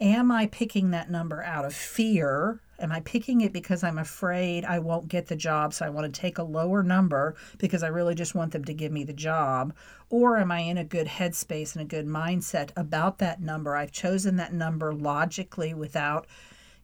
am 0.00 0.30
I 0.30 0.46
picking 0.46 0.90
that 0.90 1.10
number 1.10 1.42
out 1.42 1.64
of 1.64 1.74
fear 1.74 2.60
Am 2.78 2.90
I 2.90 3.00
picking 3.00 3.40
it 3.40 3.52
because 3.52 3.84
I'm 3.84 3.98
afraid 3.98 4.64
I 4.64 4.80
won't 4.80 5.08
get 5.08 5.28
the 5.28 5.36
job, 5.36 5.72
so 5.72 5.86
I 5.86 5.90
want 5.90 6.12
to 6.12 6.20
take 6.20 6.38
a 6.38 6.42
lower 6.42 6.82
number 6.82 7.36
because 7.58 7.84
I 7.84 7.88
really 7.88 8.16
just 8.16 8.34
want 8.34 8.52
them 8.52 8.64
to 8.64 8.74
give 8.74 8.90
me 8.90 9.04
the 9.04 9.12
job? 9.12 9.72
Or 10.10 10.36
am 10.38 10.50
I 10.50 10.60
in 10.60 10.76
a 10.76 10.84
good 10.84 11.06
headspace 11.06 11.74
and 11.74 11.82
a 11.82 11.88
good 11.88 12.06
mindset 12.06 12.70
about 12.76 13.18
that 13.18 13.40
number? 13.40 13.76
I've 13.76 13.92
chosen 13.92 14.36
that 14.36 14.52
number 14.52 14.92
logically 14.92 15.72
without, 15.72 16.26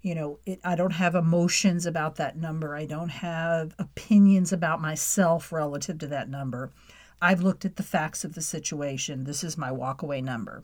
you 0.01 0.15
know, 0.15 0.39
it, 0.47 0.61
I 0.63 0.77
don't 0.77 0.93
have 0.93 1.17
emotions 1.17 1.87
about 1.87 2.17
that 2.17 2.37
number. 2.37 2.77
I 2.77 2.87
don't 2.87 3.09
have 3.09 3.75
opinions 3.79 4.53
about 4.53 4.81
myself 4.81 5.51
relative 5.51 5.99
to 5.99 6.07
that 6.07 6.29
number. 6.29 6.71
I've 7.21 7.43
looked 7.43 7.65
at 7.65 7.77
the 7.77 7.83
facts 7.83 8.25
of 8.25 8.35
the 8.35 8.43
situation. 8.43 9.25
This 9.25 9.43
is 9.43 9.59
my 9.59 9.71
walkaway 9.71 10.23
number 10.23 10.63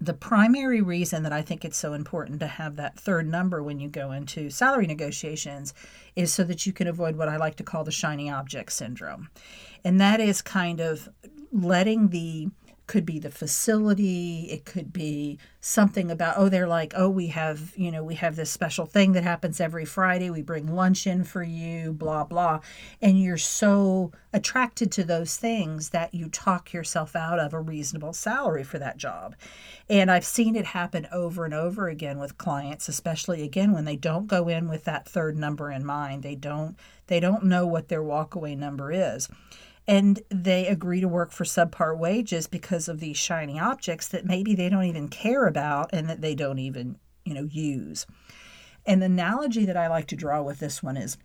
the 0.00 0.14
primary 0.14 0.80
reason 0.80 1.22
that 1.24 1.32
I 1.32 1.42
think 1.42 1.64
it's 1.64 1.76
so 1.76 1.92
important 1.92 2.40
to 2.40 2.46
have 2.46 2.76
that 2.76 2.98
third 2.98 3.28
number 3.28 3.62
when 3.62 3.78
you 3.80 3.88
go 3.88 4.12
into 4.12 4.48
salary 4.48 4.86
negotiations 4.86 5.74
is 6.16 6.32
so 6.32 6.42
that 6.44 6.64
you 6.64 6.72
can 6.72 6.86
avoid 6.86 7.16
what 7.16 7.28
I 7.28 7.36
like 7.36 7.56
to 7.56 7.62
call 7.62 7.84
the 7.84 7.92
shiny 7.92 8.30
object 8.30 8.72
syndrome. 8.72 9.28
And 9.84 10.00
that 10.00 10.18
is 10.20 10.40
kind 10.40 10.80
of 10.80 11.08
letting 11.52 12.08
the 12.08 12.48
could 12.90 13.06
be 13.06 13.20
the 13.20 13.30
facility 13.30 14.48
it 14.50 14.64
could 14.64 14.92
be 14.92 15.38
something 15.60 16.10
about 16.10 16.34
oh 16.36 16.48
they're 16.48 16.66
like 16.66 16.92
oh 16.96 17.08
we 17.08 17.28
have 17.28 17.72
you 17.76 17.88
know 17.88 18.02
we 18.02 18.16
have 18.16 18.34
this 18.34 18.50
special 18.50 18.84
thing 18.84 19.12
that 19.12 19.22
happens 19.22 19.60
every 19.60 19.84
friday. 19.84 20.28
We 20.28 20.42
bring 20.42 20.74
lunch 20.74 21.06
in 21.06 21.22
for 21.22 21.44
you 21.44 21.92
blah 21.92 22.24
blah. 22.24 22.58
And 23.00 23.22
you're 23.22 23.36
so 23.36 24.10
attracted 24.32 24.90
to 24.90 25.04
those 25.04 25.36
things 25.36 25.90
that 25.90 26.14
you 26.14 26.28
talk 26.30 26.72
yourself 26.72 27.14
out 27.14 27.38
of 27.38 27.54
a 27.54 27.60
reasonable 27.60 28.12
salary 28.12 28.64
for 28.64 28.80
that 28.80 28.96
job. 28.96 29.36
And 29.88 30.10
i've 30.10 30.24
seen 30.24 30.56
it 30.56 30.66
happen 30.66 31.06
over 31.12 31.44
and 31.44 31.54
over 31.54 31.88
again 31.88 32.18
with 32.18 32.38
clients 32.38 32.88
especially 32.88 33.44
again 33.44 33.70
when 33.70 33.84
they 33.84 33.94
don't 33.94 34.26
go 34.26 34.48
in 34.48 34.68
with 34.68 34.82
that 34.86 35.08
third 35.08 35.36
number 35.36 35.70
in 35.70 35.86
mind. 35.86 36.24
They 36.24 36.34
don't 36.34 36.74
they 37.06 37.20
don't 37.20 37.44
know 37.44 37.68
what 37.68 37.86
their 37.86 38.02
walkaway 38.02 38.58
number 38.58 38.90
is 38.90 39.28
and 39.90 40.20
they 40.28 40.68
agree 40.68 41.00
to 41.00 41.08
work 41.08 41.32
for 41.32 41.42
subpar 41.42 41.98
wages 41.98 42.46
because 42.46 42.88
of 42.88 43.00
these 43.00 43.16
shiny 43.16 43.58
objects 43.58 44.06
that 44.06 44.24
maybe 44.24 44.54
they 44.54 44.68
don't 44.68 44.84
even 44.84 45.08
care 45.08 45.48
about 45.48 45.90
and 45.92 46.08
that 46.08 46.20
they 46.20 46.34
don't 46.34 46.60
even 46.60 46.96
you 47.24 47.34
know 47.34 47.42
use 47.42 48.06
and 48.86 49.02
the 49.02 49.06
analogy 49.06 49.66
that 49.66 49.76
i 49.76 49.88
like 49.88 50.06
to 50.06 50.16
draw 50.16 50.40
with 50.40 50.60
this 50.60 50.82
one 50.82 50.96
is 50.96 51.18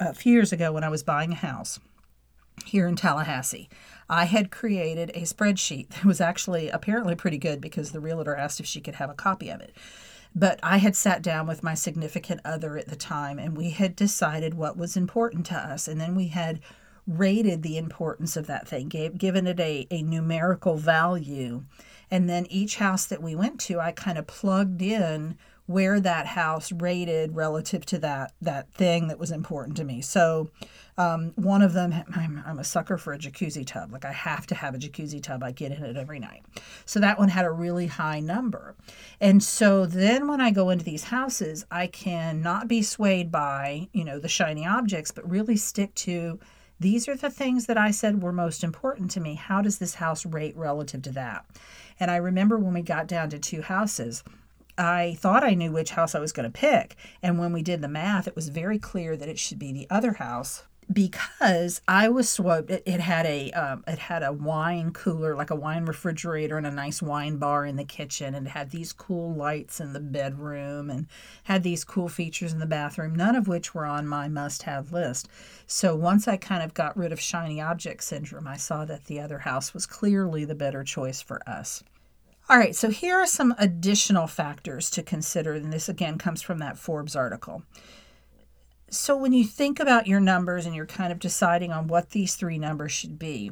uh, 0.00 0.10
a 0.10 0.14
few 0.14 0.34
years 0.34 0.52
ago 0.52 0.72
when 0.72 0.84
i 0.84 0.90
was 0.90 1.02
buying 1.02 1.32
a 1.32 1.36
house 1.36 1.80
here 2.66 2.86
in 2.86 2.94
tallahassee 2.94 3.68
i 4.10 4.26
had 4.26 4.50
created 4.50 5.10
a 5.10 5.22
spreadsheet 5.22 5.88
that 5.88 6.04
was 6.04 6.20
actually 6.20 6.68
apparently 6.68 7.14
pretty 7.14 7.38
good 7.38 7.62
because 7.62 7.92
the 7.92 8.00
realtor 8.00 8.36
asked 8.36 8.60
if 8.60 8.66
she 8.66 8.80
could 8.80 8.96
have 8.96 9.10
a 9.10 9.14
copy 9.14 9.48
of 9.48 9.60
it 9.60 9.74
but 10.38 10.60
I 10.62 10.76
had 10.76 10.94
sat 10.94 11.22
down 11.22 11.46
with 11.46 11.62
my 11.62 11.72
significant 11.72 12.42
other 12.44 12.76
at 12.76 12.88
the 12.88 12.96
time 12.96 13.38
and 13.38 13.56
we 13.56 13.70
had 13.70 13.96
decided 13.96 14.52
what 14.52 14.76
was 14.76 14.94
important 14.94 15.46
to 15.46 15.54
us. 15.54 15.88
And 15.88 15.98
then 15.98 16.14
we 16.14 16.28
had 16.28 16.60
rated 17.06 17.62
the 17.62 17.78
importance 17.78 18.36
of 18.36 18.46
that 18.46 18.66
thing, 18.66 18.88
gave, 18.88 19.18
given 19.18 19.46
it 19.46 19.60
a, 19.60 19.86
a 19.90 20.02
numerical 20.02 20.76
value. 20.76 21.62
And 22.10 22.28
then 22.28 22.46
each 22.46 22.76
house 22.76 23.06
that 23.06 23.22
we 23.22 23.34
went 23.34 23.60
to, 23.60 23.80
I 23.80 23.92
kind 23.92 24.18
of 24.18 24.26
plugged 24.26 24.82
in 24.82 25.36
where 25.66 25.98
that 25.98 26.26
house 26.26 26.70
rated 26.70 27.34
relative 27.34 27.84
to 27.84 27.98
that 27.98 28.32
that 28.40 28.72
thing 28.72 29.08
that 29.08 29.18
was 29.18 29.32
important 29.32 29.76
to 29.76 29.84
me. 29.84 30.00
So 30.00 30.48
um, 30.98 31.32
one 31.34 31.60
of 31.60 31.72
them, 31.74 31.92
I'm, 32.14 32.42
I'm 32.46 32.58
a 32.58 32.64
sucker 32.64 32.96
for 32.96 33.12
a 33.12 33.18
jacuzzi 33.18 33.66
tub. 33.66 33.92
Like 33.92 34.04
I 34.04 34.12
have 34.12 34.46
to 34.46 34.54
have 34.54 34.74
a 34.74 34.78
jacuzzi 34.78 35.22
tub. 35.22 35.42
I 35.42 35.50
get 35.50 35.72
in 35.72 35.84
it 35.84 35.96
every 35.96 36.18
night. 36.18 36.42
So 36.86 37.00
that 37.00 37.18
one 37.18 37.28
had 37.28 37.44
a 37.44 37.50
really 37.50 37.86
high 37.86 38.20
number. 38.20 38.76
And 39.20 39.42
so 39.42 39.84
then 39.84 40.28
when 40.28 40.40
I 40.40 40.50
go 40.52 40.70
into 40.70 40.84
these 40.84 41.04
houses, 41.04 41.66
I 41.70 41.88
can 41.88 42.40
not 42.40 42.68
be 42.68 42.80
swayed 42.80 43.30
by, 43.30 43.88
you 43.92 44.04
know, 44.04 44.18
the 44.18 44.28
shiny 44.28 44.66
objects, 44.66 45.10
but 45.10 45.28
really 45.28 45.56
stick 45.56 45.94
to 45.96 46.38
these 46.78 47.08
are 47.08 47.16
the 47.16 47.30
things 47.30 47.66
that 47.66 47.78
I 47.78 47.90
said 47.90 48.22
were 48.22 48.32
most 48.32 48.62
important 48.62 49.10
to 49.12 49.20
me. 49.20 49.34
How 49.34 49.62
does 49.62 49.78
this 49.78 49.94
house 49.94 50.26
rate 50.26 50.56
relative 50.56 51.02
to 51.02 51.12
that? 51.12 51.46
And 51.98 52.10
I 52.10 52.16
remember 52.16 52.58
when 52.58 52.74
we 52.74 52.82
got 52.82 53.06
down 53.06 53.30
to 53.30 53.38
two 53.38 53.62
houses, 53.62 54.22
I 54.76 55.16
thought 55.18 55.42
I 55.42 55.54
knew 55.54 55.72
which 55.72 55.92
house 55.92 56.14
I 56.14 56.20
was 56.20 56.32
going 56.32 56.50
to 56.50 56.58
pick. 56.58 56.96
And 57.22 57.38
when 57.38 57.52
we 57.52 57.62
did 57.62 57.80
the 57.80 57.88
math, 57.88 58.28
it 58.28 58.36
was 58.36 58.48
very 58.50 58.78
clear 58.78 59.16
that 59.16 59.28
it 59.28 59.38
should 59.38 59.58
be 59.58 59.72
the 59.72 59.86
other 59.88 60.14
house 60.14 60.64
because 60.92 61.80
I 61.88 62.08
was 62.08 62.28
swapped. 62.28 62.70
It, 62.70 62.82
it 62.86 63.00
had 63.00 63.26
a 63.26 63.50
um, 63.52 63.84
it 63.86 63.98
had 63.98 64.22
a 64.22 64.32
wine 64.32 64.92
cooler, 64.92 65.34
like 65.34 65.50
a 65.50 65.56
wine 65.56 65.84
refrigerator, 65.84 66.56
and 66.56 66.66
a 66.66 66.70
nice 66.70 67.02
wine 67.02 67.38
bar 67.38 67.66
in 67.66 67.76
the 67.76 67.84
kitchen, 67.84 68.34
and 68.34 68.48
had 68.48 68.70
these 68.70 68.92
cool 68.92 69.34
lights 69.34 69.80
in 69.80 69.92
the 69.92 70.00
bedroom, 70.00 70.90
and 70.90 71.06
had 71.44 71.62
these 71.62 71.84
cool 71.84 72.08
features 72.08 72.52
in 72.52 72.60
the 72.60 72.66
bathroom. 72.66 73.14
None 73.14 73.34
of 73.34 73.48
which 73.48 73.74
were 73.74 73.86
on 73.86 74.06
my 74.06 74.28
must-have 74.28 74.92
list. 74.92 75.28
So 75.66 75.96
once 75.96 76.28
I 76.28 76.36
kind 76.36 76.62
of 76.62 76.74
got 76.74 76.96
rid 76.96 77.12
of 77.12 77.20
shiny 77.20 77.60
object 77.60 78.04
syndrome, 78.04 78.46
I 78.46 78.56
saw 78.56 78.84
that 78.84 79.06
the 79.06 79.20
other 79.20 79.40
house 79.40 79.74
was 79.74 79.86
clearly 79.86 80.44
the 80.44 80.54
better 80.54 80.84
choice 80.84 81.20
for 81.20 81.40
us. 81.48 81.82
All 82.48 82.58
right, 82.58 82.76
so 82.76 82.90
here 82.90 83.16
are 83.16 83.26
some 83.26 83.56
additional 83.58 84.28
factors 84.28 84.88
to 84.90 85.02
consider, 85.02 85.54
and 85.54 85.72
this 85.72 85.88
again 85.88 86.16
comes 86.16 86.42
from 86.42 86.58
that 86.58 86.78
Forbes 86.78 87.16
article 87.16 87.64
so 88.90 89.16
when 89.16 89.32
you 89.32 89.44
think 89.44 89.80
about 89.80 90.06
your 90.06 90.20
numbers 90.20 90.66
and 90.66 90.74
you're 90.74 90.86
kind 90.86 91.12
of 91.12 91.18
deciding 91.18 91.72
on 91.72 91.88
what 91.88 92.10
these 92.10 92.36
three 92.36 92.58
numbers 92.58 92.92
should 92.92 93.18
be, 93.18 93.50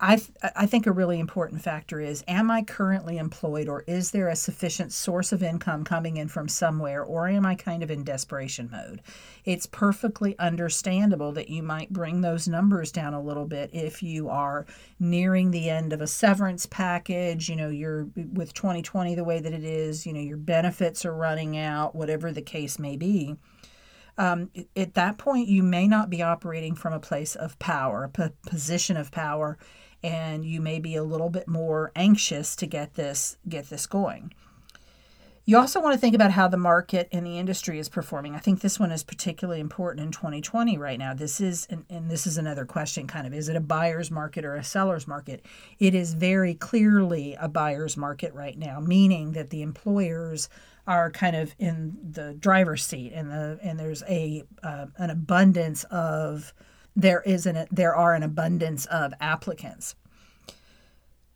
I, 0.00 0.20
I 0.54 0.66
think 0.66 0.86
a 0.86 0.92
really 0.92 1.18
important 1.18 1.62
factor 1.62 2.00
is 2.00 2.22
am 2.28 2.50
I 2.50 2.62
currently 2.62 3.16
employed 3.16 3.68
or 3.68 3.84
is 3.86 4.10
there 4.10 4.28
a 4.28 4.36
sufficient 4.36 4.92
source 4.92 5.32
of 5.32 5.42
income 5.42 5.82
coming 5.82 6.18
in 6.18 6.28
from 6.28 6.48
somewhere 6.48 7.02
or 7.02 7.28
am 7.28 7.46
I 7.46 7.54
kind 7.54 7.82
of 7.82 7.90
in 7.90 8.04
desperation 8.04 8.68
mode? 8.70 9.00
It's 9.44 9.66
perfectly 9.66 10.38
understandable 10.38 11.32
that 11.32 11.48
you 11.48 11.62
might 11.62 11.92
bring 11.92 12.20
those 12.20 12.46
numbers 12.46 12.92
down 12.92 13.14
a 13.14 13.22
little 13.22 13.46
bit 13.46 13.70
if 13.72 14.02
you 14.02 14.28
are 14.28 14.66
nearing 15.00 15.50
the 15.50 15.70
end 15.70 15.92
of 15.92 16.00
a 16.00 16.06
severance 16.06 16.66
package, 16.66 17.48
you 17.48 17.56
know, 17.56 17.70
you're 17.70 18.08
with 18.14 18.54
2020 18.54 19.14
the 19.14 19.24
way 19.24 19.40
that 19.40 19.52
it 19.52 19.64
is, 19.64 20.06
you 20.06 20.12
know, 20.12 20.20
your 20.20 20.36
benefits 20.36 21.04
are 21.04 21.14
running 21.14 21.56
out, 21.56 21.94
whatever 21.94 22.30
the 22.30 22.42
case 22.42 22.78
may 22.78 22.96
be 22.96 23.36
um, 24.18 24.50
at 24.76 24.94
that 24.94 25.16
point, 25.16 25.48
you 25.48 25.62
may 25.62 25.86
not 25.86 26.10
be 26.10 26.22
operating 26.22 26.74
from 26.74 26.92
a 26.92 27.00
place 27.00 27.36
of 27.36 27.58
power, 27.58 28.04
a 28.04 28.08
p- 28.08 28.34
position 28.46 28.96
of 28.96 29.12
power, 29.12 29.56
and 30.02 30.44
you 30.44 30.60
may 30.60 30.80
be 30.80 30.96
a 30.96 31.04
little 31.04 31.30
bit 31.30 31.48
more 31.48 31.92
anxious 31.96 32.56
to 32.56 32.66
get 32.66 32.94
this 32.94 33.36
get 33.48 33.70
this 33.70 33.86
going. 33.86 34.32
You 35.48 35.56
also 35.56 35.80
want 35.80 35.94
to 35.94 35.98
think 35.98 36.14
about 36.14 36.32
how 36.32 36.46
the 36.46 36.58
market 36.58 37.08
and 37.10 37.24
the 37.24 37.38
industry 37.38 37.78
is 37.78 37.88
performing. 37.88 38.34
I 38.34 38.38
think 38.38 38.60
this 38.60 38.78
one 38.78 38.92
is 38.92 39.02
particularly 39.02 39.60
important 39.60 40.04
in 40.04 40.12
2020 40.12 40.76
right 40.76 40.98
now. 40.98 41.14
This 41.14 41.40
is, 41.40 41.66
and, 41.70 41.86
and, 41.88 42.10
this 42.10 42.26
is 42.26 42.36
another 42.36 42.66
question 42.66 43.06
kind 43.06 43.26
of, 43.26 43.32
is 43.32 43.48
it 43.48 43.56
a 43.56 43.60
buyer's 43.60 44.10
market 44.10 44.44
or 44.44 44.56
a 44.56 44.62
seller's 44.62 45.08
market? 45.08 45.46
It 45.78 45.94
is 45.94 46.12
very 46.12 46.52
clearly 46.52 47.34
a 47.40 47.48
buyer's 47.48 47.96
market 47.96 48.34
right 48.34 48.58
now, 48.58 48.78
meaning 48.78 49.32
that 49.32 49.48
the 49.48 49.62
employers 49.62 50.50
are 50.88 51.10
kind 51.10 51.36
of 51.36 51.54
in 51.58 51.96
the 52.12 52.34
driver's 52.40 52.84
seat 52.84 53.12
and 53.14 53.30
the 53.30 53.58
and 53.62 53.78
there's 53.78 54.02
a 54.08 54.42
uh, 54.62 54.86
an 54.96 55.10
abundance 55.10 55.84
of 55.84 56.54
there 56.96 57.20
is 57.20 57.44
an 57.44 57.66
there 57.70 57.94
are 57.94 58.14
an 58.14 58.22
abundance 58.22 58.86
of 58.86 59.12
applicants. 59.20 59.94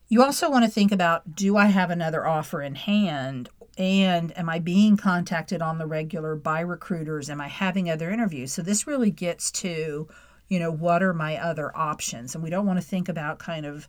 You 0.08 0.22
also 0.22 0.50
want 0.50 0.64
to 0.64 0.70
think 0.70 0.90
about 0.90 1.36
do 1.36 1.56
i 1.56 1.66
have 1.66 1.90
another 1.90 2.26
offer 2.26 2.62
in 2.62 2.74
hand? 2.74 3.50
And 3.76 4.36
am 4.38 4.48
i 4.48 4.58
being 4.58 4.96
contacted 4.96 5.60
on 5.60 5.76
the 5.76 5.86
regular 5.86 6.34
by 6.34 6.60
recruiters? 6.60 7.28
Am 7.28 7.40
i 7.40 7.48
having 7.48 7.90
other 7.90 8.10
interviews? 8.10 8.54
So 8.54 8.62
this 8.62 8.86
really 8.86 9.10
gets 9.10 9.50
to 9.52 10.08
you 10.48 10.58
know 10.58 10.72
what 10.72 11.02
are 11.02 11.14
my 11.14 11.36
other 11.36 11.76
options? 11.76 12.34
And 12.34 12.42
we 12.42 12.48
don't 12.48 12.66
want 12.66 12.80
to 12.80 12.86
think 12.86 13.10
about 13.10 13.38
kind 13.38 13.66
of 13.66 13.86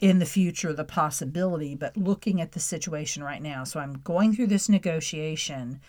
in 0.00 0.18
the 0.18 0.26
future 0.26 0.72
the 0.72 0.84
possibility, 0.84 1.74
but 1.74 1.96
looking 1.96 2.40
at 2.40 2.52
the 2.52 2.60
situation 2.60 3.22
right 3.22 3.42
now. 3.42 3.64
So 3.64 3.80
I'm 3.80 4.00
going 4.02 4.34
through 4.34 4.46
this 4.46 4.68
negotiation. 4.68 5.80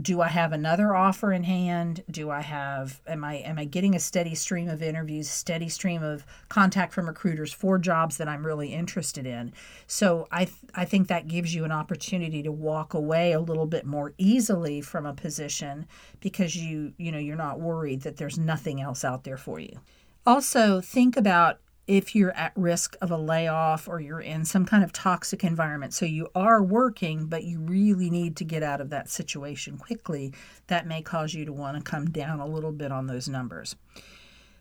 Do 0.00 0.20
I 0.20 0.28
have 0.28 0.52
another 0.52 0.94
offer 0.94 1.32
in 1.32 1.42
hand? 1.42 2.04
Do 2.08 2.30
I 2.30 2.42
have 2.42 3.00
am 3.08 3.24
I 3.24 3.34
am 3.38 3.58
I 3.58 3.64
getting 3.64 3.96
a 3.96 3.98
steady 3.98 4.36
stream 4.36 4.68
of 4.68 4.82
interviews, 4.82 5.28
steady 5.28 5.68
stream 5.68 6.00
of 6.00 6.24
contact 6.48 6.92
from 6.92 7.08
recruiters 7.08 7.52
for 7.52 7.76
jobs 7.76 8.16
that 8.18 8.28
I'm 8.28 8.46
really 8.46 8.72
interested 8.72 9.26
in? 9.26 9.52
So 9.88 10.28
I 10.30 10.44
th- 10.44 10.56
I 10.76 10.84
think 10.84 11.08
that 11.08 11.26
gives 11.26 11.52
you 11.52 11.64
an 11.64 11.72
opportunity 11.72 12.40
to 12.44 12.52
walk 12.52 12.94
away 12.94 13.32
a 13.32 13.40
little 13.40 13.66
bit 13.66 13.84
more 13.84 14.14
easily 14.16 14.80
from 14.80 15.06
a 15.06 15.12
position 15.12 15.86
because 16.20 16.56
you 16.56 16.92
you 16.96 17.10
know 17.10 17.18
you're 17.18 17.34
not 17.34 17.58
worried 17.58 18.02
that 18.02 18.16
there's 18.16 18.38
nothing 18.38 18.80
else 18.80 19.04
out 19.04 19.24
there 19.24 19.36
for 19.36 19.58
you. 19.58 19.80
Also, 20.24 20.80
think 20.80 21.16
about 21.16 21.58
if 21.90 22.14
you're 22.14 22.30
at 22.36 22.52
risk 22.54 22.96
of 23.00 23.10
a 23.10 23.16
layoff 23.16 23.88
or 23.88 23.98
you're 23.98 24.20
in 24.20 24.44
some 24.44 24.64
kind 24.64 24.84
of 24.84 24.92
toxic 24.92 25.42
environment. 25.42 25.92
So 25.92 26.06
you 26.06 26.28
are 26.36 26.62
working, 26.62 27.26
but 27.26 27.42
you 27.42 27.58
really 27.58 28.08
need 28.10 28.36
to 28.36 28.44
get 28.44 28.62
out 28.62 28.80
of 28.80 28.90
that 28.90 29.10
situation 29.10 29.76
quickly. 29.76 30.32
That 30.68 30.86
may 30.86 31.02
cause 31.02 31.34
you 31.34 31.44
to 31.44 31.52
want 31.52 31.76
to 31.76 31.82
come 31.82 32.08
down 32.08 32.38
a 32.38 32.46
little 32.46 32.70
bit 32.70 32.92
on 32.92 33.08
those 33.08 33.28
numbers. 33.28 33.74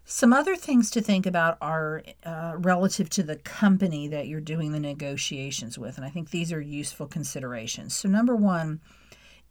Some 0.05 0.33
other 0.33 0.55
things 0.55 0.89
to 0.89 1.01
think 1.01 1.27
about 1.27 1.59
are 1.61 2.01
uh, 2.25 2.53
relative 2.57 3.11
to 3.11 3.21
the 3.21 3.35
company 3.35 4.07
that 4.07 4.27
you're 4.27 4.41
doing 4.41 4.71
the 4.71 4.79
negotiations 4.79 5.77
with, 5.77 5.97
and 5.97 6.05
I 6.05 6.09
think 6.09 6.31
these 6.31 6.51
are 6.51 6.59
useful 6.59 7.05
considerations. 7.05 7.93
So, 7.93 8.09
number 8.09 8.35
one, 8.35 8.81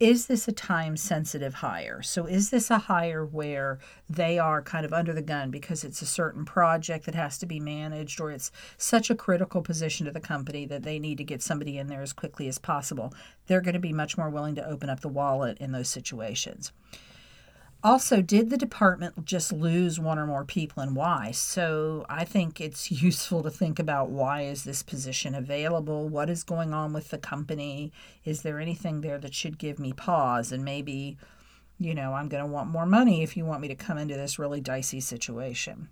is 0.00 0.26
this 0.26 0.46
a 0.46 0.52
time 0.52 0.96
sensitive 0.96 1.54
hire? 1.54 2.02
So, 2.02 2.26
is 2.26 2.50
this 2.50 2.70
a 2.70 2.78
hire 2.78 3.24
where 3.26 3.80
they 4.08 4.38
are 4.38 4.62
kind 4.62 4.84
of 4.84 4.92
under 4.92 5.12
the 5.12 5.22
gun 5.22 5.50
because 5.50 5.82
it's 5.82 6.02
a 6.02 6.06
certain 6.06 6.44
project 6.44 7.04
that 7.06 7.16
has 7.16 7.36
to 7.38 7.46
be 7.46 7.58
managed, 7.58 8.20
or 8.20 8.30
it's 8.30 8.52
such 8.76 9.10
a 9.10 9.16
critical 9.16 9.60
position 9.60 10.06
to 10.06 10.12
the 10.12 10.20
company 10.20 10.66
that 10.66 10.84
they 10.84 11.00
need 11.00 11.18
to 11.18 11.24
get 11.24 11.42
somebody 11.42 11.78
in 11.78 11.88
there 11.88 12.02
as 12.02 12.12
quickly 12.12 12.46
as 12.46 12.58
possible? 12.58 13.12
They're 13.48 13.60
going 13.60 13.74
to 13.74 13.80
be 13.80 13.92
much 13.92 14.16
more 14.16 14.30
willing 14.30 14.54
to 14.54 14.68
open 14.68 14.88
up 14.88 15.00
the 15.00 15.08
wallet 15.08 15.58
in 15.58 15.72
those 15.72 15.88
situations. 15.88 16.72
Also, 17.84 18.20
did 18.20 18.50
the 18.50 18.56
department 18.56 19.24
just 19.24 19.52
lose 19.52 20.00
one 20.00 20.18
or 20.18 20.26
more 20.26 20.44
people 20.44 20.82
and 20.82 20.96
why? 20.96 21.30
So 21.30 22.04
I 22.08 22.24
think 22.24 22.60
it's 22.60 22.90
useful 23.02 23.42
to 23.44 23.50
think 23.50 23.78
about 23.78 24.10
why 24.10 24.42
is 24.42 24.64
this 24.64 24.82
position 24.82 25.34
available? 25.34 26.08
What 26.08 26.28
is 26.28 26.42
going 26.42 26.74
on 26.74 26.92
with 26.92 27.10
the 27.10 27.18
company? 27.18 27.92
Is 28.24 28.42
there 28.42 28.58
anything 28.58 29.00
there 29.00 29.18
that 29.18 29.34
should 29.34 29.58
give 29.58 29.78
me 29.78 29.92
pause? 29.92 30.50
And 30.50 30.64
maybe, 30.64 31.18
you 31.78 31.94
know, 31.94 32.14
I'm 32.14 32.28
going 32.28 32.42
to 32.42 32.50
want 32.50 32.68
more 32.68 32.86
money 32.86 33.22
if 33.22 33.36
you 33.36 33.44
want 33.44 33.60
me 33.60 33.68
to 33.68 33.76
come 33.76 33.96
into 33.96 34.16
this 34.16 34.40
really 34.40 34.60
dicey 34.60 34.98
situation. 34.98 35.88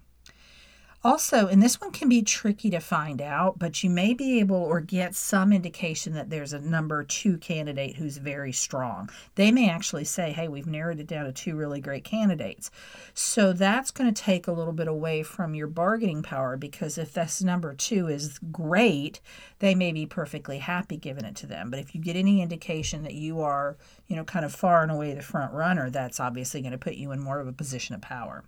Also, 1.04 1.46
and 1.46 1.62
this 1.62 1.80
one 1.80 1.92
can 1.92 2.08
be 2.08 2.22
tricky 2.22 2.70
to 2.70 2.80
find 2.80 3.20
out, 3.20 3.58
but 3.58 3.84
you 3.84 3.90
may 3.90 4.12
be 4.12 4.40
able 4.40 4.56
or 4.56 4.80
get 4.80 5.14
some 5.14 5.52
indication 5.52 6.14
that 6.14 6.30
there's 6.30 6.52
a 6.52 6.58
number 6.58 7.04
two 7.04 7.38
candidate 7.38 7.96
who's 7.96 8.16
very 8.16 8.52
strong. 8.52 9.08
They 9.36 9.52
may 9.52 9.68
actually 9.68 10.04
say, 10.04 10.32
hey, 10.32 10.48
we've 10.48 10.66
narrowed 10.66 10.98
it 10.98 11.06
down 11.06 11.26
to 11.26 11.32
two 11.32 11.54
really 11.54 11.80
great 11.80 12.02
candidates. 12.02 12.70
So 13.14 13.52
that's 13.52 13.90
going 13.90 14.12
to 14.12 14.22
take 14.22 14.46
a 14.46 14.52
little 14.52 14.72
bit 14.72 14.88
away 14.88 15.22
from 15.22 15.54
your 15.54 15.68
bargaining 15.68 16.22
power 16.22 16.56
because 16.56 16.98
if 16.98 17.12
this 17.12 17.42
number 17.42 17.74
two 17.74 18.08
is 18.08 18.40
great, 18.50 19.20
they 19.60 19.74
may 19.74 19.92
be 19.92 20.06
perfectly 20.06 20.58
happy 20.58 20.96
giving 20.96 21.24
it 21.24 21.36
to 21.36 21.46
them. 21.46 21.70
But 21.70 21.78
if 21.80 21.94
you 21.94 22.00
get 22.00 22.16
any 22.16 22.42
indication 22.42 23.02
that 23.04 23.14
you 23.14 23.40
are, 23.42 23.76
you 24.08 24.16
know, 24.16 24.24
kind 24.24 24.44
of 24.44 24.54
far 24.54 24.82
and 24.82 24.90
away 24.90 25.14
the 25.14 25.22
front 25.22 25.52
runner, 25.52 25.90
that's 25.90 26.20
obviously 26.20 26.62
going 26.62 26.72
to 26.72 26.78
put 26.78 26.94
you 26.94 27.12
in 27.12 27.20
more 27.20 27.38
of 27.38 27.46
a 27.46 27.52
position 27.52 27.94
of 27.94 28.00
power. 28.00 28.42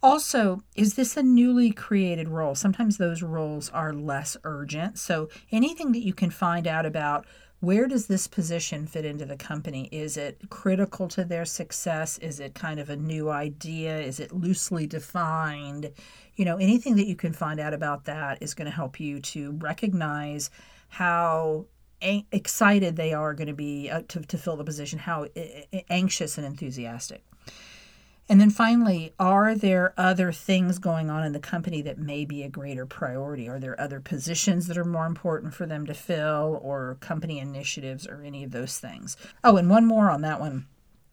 Also, 0.00 0.62
is 0.76 0.94
this 0.94 1.16
a 1.16 1.22
newly 1.22 1.72
created 1.72 2.28
role? 2.28 2.54
Sometimes 2.54 2.98
those 2.98 3.20
roles 3.22 3.68
are 3.70 3.92
less 3.92 4.36
urgent. 4.44 4.96
So, 4.98 5.28
anything 5.50 5.90
that 5.92 6.04
you 6.04 6.14
can 6.14 6.30
find 6.30 6.68
out 6.68 6.86
about 6.86 7.26
where 7.60 7.88
does 7.88 8.06
this 8.06 8.28
position 8.28 8.86
fit 8.86 9.04
into 9.04 9.24
the 9.24 9.36
company? 9.36 9.88
Is 9.90 10.16
it 10.16 10.40
critical 10.50 11.08
to 11.08 11.24
their 11.24 11.44
success? 11.44 12.16
Is 12.18 12.38
it 12.38 12.54
kind 12.54 12.78
of 12.78 12.88
a 12.88 12.96
new 12.96 13.28
idea? 13.28 13.98
Is 13.98 14.20
it 14.20 14.30
loosely 14.30 14.86
defined? 14.86 15.90
You 16.36 16.44
know, 16.44 16.58
anything 16.58 16.94
that 16.96 17.08
you 17.08 17.16
can 17.16 17.32
find 17.32 17.58
out 17.58 17.74
about 17.74 18.04
that 18.04 18.40
is 18.40 18.54
going 18.54 18.66
to 18.66 18.76
help 18.76 19.00
you 19.00 19.20
to 19.20 19.50
recognize 19.52 20.50
how 20.88 21.66
excited 22.00 22.94
they 22.94 23.12
are 23.12 23.34
going 23.34 23.48
to 23.48 23.52
be 23.52 23.90
uh, 23.90 24.02
to, 24.06 24.20
to 24.20 24.38
fill 24.38 24.56
the 24.56 24.62
position, 24.62 25.00
how 25.00 25.26
anxious 25.90 26.38
and 26.38 26.46
enthusiastic. 26.46 27.24
And 28.30 28.40
then 28.40 28.50
finally, 28.50 29.14
are 29.18 29.54
there 29.54 29.94
other 29.96 30.32
things 30.32 30.78
going 30.78 31.08
on 31.08 31.24
in 31.24 31.32
the 31.32 31.40
company 31.40 31.80
that 31.82 31.98
may 31.98 32.26
be 32.26 32.42
a 32.42 32.50
greater 32.50 32.84
priority? 32.84 33.48
Are 33.48 33.58
there 33.58 33.80
other 33.80 34.00
positions 34.00 34.66
that 34.66 34.76
are 34.76 34.84
more 34.84 35.06
important 35.06 35.54
for 35.54 35.64
them 35.64 35.86
to 35.86 35.94
fill, 35.94 36.60
or 36.62 36.98
company 37.00 37.38
initiatives, 37.38 38.06
or 38.06 38.22
any 38.22 38.44
of 38.44 38.50
those 38.50 38.78
things? 38.78 39.16
Oh, 39.42 39.56
and 39.56 39.70
one 39.70 39.86
more 39.86 40.10
on 40.10 40.20
that 40.22 40.40
one. 40.40 40.66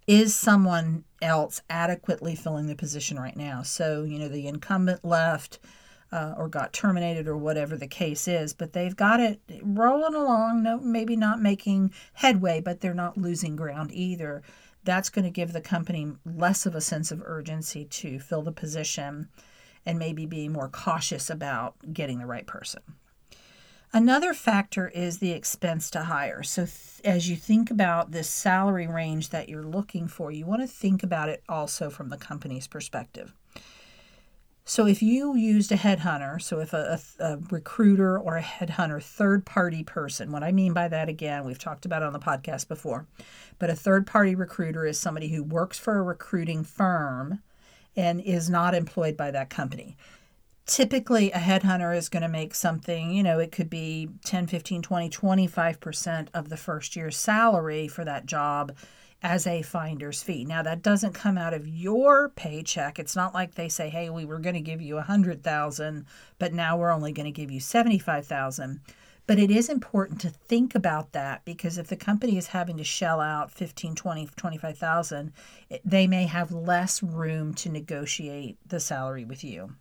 Is 0.07 0.35
someone 0.35 1.05
else 1.21 1.61
adequately 1.69 2.35
filling 2.35 2.67
the 2.67 2.75
position 2.75 3.17
right 3.17 3.37
now? 3.37 3.63
So, 3.63 4.03
you 4.03 4.19
know, 4.19 4.27
the 4.27 4.47
incumbent 4.47 5.05
left. 5.05 5.59
Uh, 6.11 6.33
or 6.37 6.47
got 6.47 6.71
terminated 6.71 7.27
or 7.27 7.35
whatever 7.35 7.75
the 7.75 7.87
case 7.87 8.25
is, 8.27 8.53
but 8.53 8.71
they've 8.71 8.95
got 8.95 9.19
it 9.19 9.41
rolling 9.61 10.13
along. 10.13 10.63
No, 10.63 10.79
maybe 10.79 11.17
not 11.17 11.41
making 11.41 11.91
headway, 12.13 12.61
but 12.61 12.79
they're 12.79 12.93
not 12.93 13.17
losing 13.17 13.57
ground 13.57 13.91
either 13.91 14.41
that's 14.85 15.09
going 15.09 15.25
to 15.25 15.31
give 15.31 15.51
the 15.51 15.61
company 15.61 16.13
less 16.25 16.65
of 16.65 16.75
a 16.75 16.81
sense 16.81 17.11
of 17.11 17.21
urgency 17.25 17.85
to 17.85 18.19
fill 18.19 18.41
the 18.41 18.51
position 18.51 19.29
and 19.85 19.99
maybe 19.99 20.25
be 20.25 20.47
more 20.47 20.69
cautious 20.69 21.29
about 21.29 21.75
getting 21.93 22.19
the 22.19 22.25
right 22.25 22.47
person. 22.47 22.81
Another 23.93 24.33
factor 24.33 24.89
is 24.89 25.19
the 25.19 25.31
expense 25.31 25.89
to 25.91 26.03
hire. 26.03 26.43
So, 26.43 26.63
th- 26.65 27.01
as 27.05 27.29
you 27.29 27.35
think 27.35 27.71
about 27.71 28.11
this 28.11 28.29
salary 28.29 28.87
range 28.87 29.29
that 29.29 29.47
you're 29.47 29.63
looking 29.63 30.07
for, 30.07 30.31
you 30.31 30.45
want 30.45 30.61
to 30.61 30.67
think 30.67 31.01
about 31.01 31.29
it 31.29 31.43
also 31.47 31.89
from 31.89 32.09
the 32.09 32.17
company's 32.17 32.67
perspective. 32.67 33.33
So 34.67 34.87
if 34.87 35.03
you 35.03 35.35
used 35.35 35.71
a 35.71 35.77
headhunter, 35.77 36.41
so 36.41 36.59
if 36.59 36.73
a, 36.73 36.99
a, 37.19 37.23
a, 37.23 37.37
recruiter 37.51 38.17
or 38.17 38.35
a 38.35 38.41
headhunter, 38.41 39.01
third 39.01 39.45
party 39.45 39.83
person, 39.83 40.31
what 40.31 40.41
I 40.41 40.51
mean 40.51 40.73
by 40.73 40.87
that 40.87 41.07
again, 41.07 41.45
we've 41.45 41.59
talked 41.59 41.85
about 41.85 42.01
it 42.01 42.07
on 42.07 42.13
the 42.13 42.19
podcast 42.19 42.67
before, 42.67 43.05
but 43.59 43.69
a 43.69 43.75
third 43.75 44.07
party 44.07 44.33
recruiter 44.33 44.83
is 44.83 44.99
somebody 44.99 45.27
who 45.27 45.43
works 45.43 45.77
for 45.77 45.99
a 45.99 46.01
recruiting 46.01 46.63
firm 46.63 47.43
and 47.95 48.19
is 48.21 48.49
not 48.49 48.73
employed 48.73 49.15
by 49.15 49.29
that 49.29 49.51
company. 49.51 49.97
Typically, 50.65 51.31
a 51.31 51.37
headhunter 51.37 51.95
is 51.95 52.09
going 52.09 52.23
to 52.23 52.27
make 52.27 52.55
something, 52.55 53.11
you 53.11 53.21
know, 53.21 53.37
it 53.37 53.51
could 53.51 53.69
be 53.69 54.09
10, 54.25 54.47
15, 54.47 54.81
20, 54.81 55.09
25% 55.11 56.27
of 56.33 56.49
the 56.49 56.57
first 56.57 56.95
year's 56.95 57.15
salary 57.15 57.87
for 57.87 58.03
that 58.03 58.25
job 58.25 58.75
as 59.25 59.47
a 59.47 59.63
finder's 59.63 60.21
fee. 60.21 60.45
Now 60.45 60.61
that 60.61 60.83
doesn't 60.83 61.13
come 61.13 61.35
out 61.35 61.55
of 61.55 61.67
your 61.67 62.29
paycheck. 62.29 62.99
It's 62.99 63.15
not 63.15 63.33
like 63.33 63.55
they 63.55 63.67
say, 63.67 63.89
"Hey, 63.89 64.07
we 64.07 64.23
were 64.23 64.37
going 64.37 64.53
to 64.53 64.61
give 64.61 64.83
you 64.83 64.97
a 64.97 65.01
100,000, 65.01 66.05
but 66.37 66.53
now 66.53 66.77
we're 66.77 66.91
only 66.91 67.11
going 67.11 67.25
to 67.25 67.31
give 67.31 67.49
you 67.49 67.59
75,000." 67.59 68.81
But 69.25 69.39
it 69.39 69.49
is 69.49 69.67
important 69.67 70.21
to 70.21 70.29
think 70.29 70.75
about 70.75 71.13
that 71.13 71.43
because 71.43 71.79
if 71.79 71.87
the 71.87 71.95
company 71.95 72.37
is 72.37 72.47
having 72.47 72.77
to 72.77 72.83
shell 72.83 73.19
out 73.19 73.51
15, 73.51 73.95
20, 73.95 74.29
25,000, 74.35 75.33
they 75.83 76.05
may 76.05 76.27
have 76.27 76.51
less 76.51 77.01
room 77.01 77.55
to 77.55 77.69
negotiate 77.69 78.59
the 78.63 78.79
salary 78.79 79.25
with 79.25 79.43
you. 79.43 79.75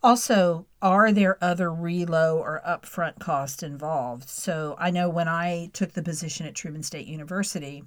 Also, 0.00 0.66
are 0.80 1.10
there 1.10 1.42
other 1.42 1.70
relo 1.70 2.36
or 2.36 2.62
upfront 2.64 3.18
costs 3.18 3.64
involved? 3.64 4.28
So 4.28 4.76
I 4.78 4.92
know 4.92 5.08
when 5.08 5.26
I 5.26 5.70
took 5.72 5.94
the 5.94 6.02
position 6.02 6.46
at 6.46 6.54
Truman 6.54 6.84
State 6.84 7.08
University, 7.08 7.82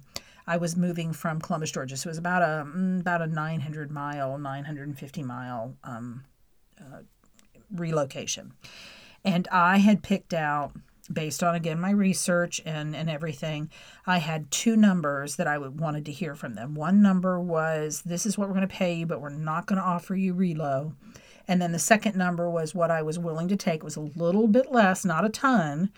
I 0.48 0.56
was 0.56 0.76
moving 0.76 1.12
from 1.12 1.40
Columbus, 1.40 1.70
Georgia. 1.70 1.96
So 1.96 2.08
it 2.08 2.12
was 2.12 2.18
about 2.18 2.40
a 2.40 2.64
mm, 2.66 3.00
about 3.00 3.20
a 3.20 3.26
900 3.26 3.90
mile, 3.90 4.38
950 4.38 5.22
mile 5.22 5.76
um, 5.84 6.24
uh, 6.80 7.02
relocation, 7.70 8.54
and 9.24 9.46
I 9.52 9.76
had 9.76 10.02
picked 10.02 10.32
out 10.32 10.72
based 11.12 11.42
on 11.42 11.54
again 11.54 11.78
my 11.78 11.90
research 11.90 12.60
and 12.66 12.94
and 12.94 13.08
everything 13.08 13.70
i 14.06 14.18
had 14.18 14.50
two 14.50 14.76
numbers 14.76 15.36
that 15.36 15.46
i 15.46 15.56
would, 15.56 15.80
wanted 15.80 16.04
to 16.04 16.12
hear 16.12 16.34
from 16.34 16.52
them. 16.52 16.74
One 16.74 17.00
number 17.00 17.40
was 17.40 18.02
this 18.02 18.26
is 18.26 18.36
what 18.36 18.46
we're 18.46 18.54
going 18.54 18.68
to 18.68 18.74
pay 18.74 18.92
you 18.92 19.06
but 19.06 19.22
we're 19.22 19.30
not 19.30 19.64
going 19.64 19.78
to 19.78 19.86
offer 19.86 20.14
you 20.14 20.34
relo. 20.34 20.94
And 21.50 21.62
then 21.62 21.72
the 21.72 21.78
second 21.78 22.14
number 22.14 22.50
was 22.50 22.74
what 22.74 22.90
i 22.90 23.00
was 23.00 23.18
willing 23.18 23.48
to 23.48 23.56
take. 23.56 23.76
It 23.76 23.84
was 23.84 23.96
a 23.96 24.00
little 24.00 24.48
bit 24.48 24.70
less 24.70 25.02
not 25.02 25.24
a 25.24 25.30
ton 25.30 25.90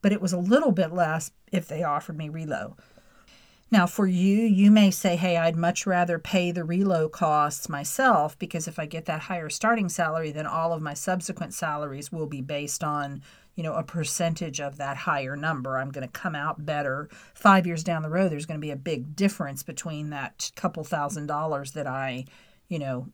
but 0.00 0.12
it 0.12 0.22
was 0.22 0.32
a 0.32 0.38
little 0.38 0.72
bit 0.72 0.94
less 0.94 1.30
if 1.52 1.68
they 1.68 1.82
offered 1.82 2.16
me 2.16 2.30
relo 2.30 2.74
now, 3.74 3.88
for 3.88 4.06
you, 4.06 4.42
you 4.42 4.70
may 4.70 4.92
say, 4.92 5.16
hey, 5.16 5.36
I'd 5.36 5.56
much 5.56 5.84
rather 5.84 6.20
pay 6.20 6.52
the 6.52 6.60
relo 6.60 7.10
costs 7.10 7.68
myself 7.68 8.38
because 8.38 8.68
if 8.68 8.78
I 8.78 8.86
get 8.86 9.06
that 9.06 9.22
higher 9.22 9.50
starting 9.50 9.88
salary, 9.88 10.30
then 10.30 10.46
all 10.46 10.72
of 10.72 10.80
my 10.80 10.94
subsequent 10.94 11.54
salaries 11.54 12.12
will 12.12 12.28
be 12.28 12.40
based 12.40 12.84
on, 12.84 13.20
you 13.56 13.64
know, 13.64 13.74
a 13.74 13.82
percentage 13.82 14.60
of 14.60 14.76
that 14.76 14.96
higher 14.96 15.34
number. 15.34 15.76
I'm 15.76 15.90
going 15.90 16.06
to 16.06 16.12
come 16.12 16.36
out 16.36 16.64
better. 16.64 17.08
Five 17.34 17.66
years 17.66 17.82
down 17.82 18.02
the 18.02 18.10
road, 18.10 18.30
there's 18.30 18.46
going 18.46 18.60
to 18.60 18.64
be 18.64 18.70
a 18.70 18.76
big 18.76 19.16
difference 19.16 19.64
between 19.64 20.10
that 20.10 20.52
couple 20.54 20.84
thousand 20.84 21.26
dollars 21.26 21.72
that 21.72 21.88
I, 21.88 22.26
you 22.68 22.78
know, 22.78 23.08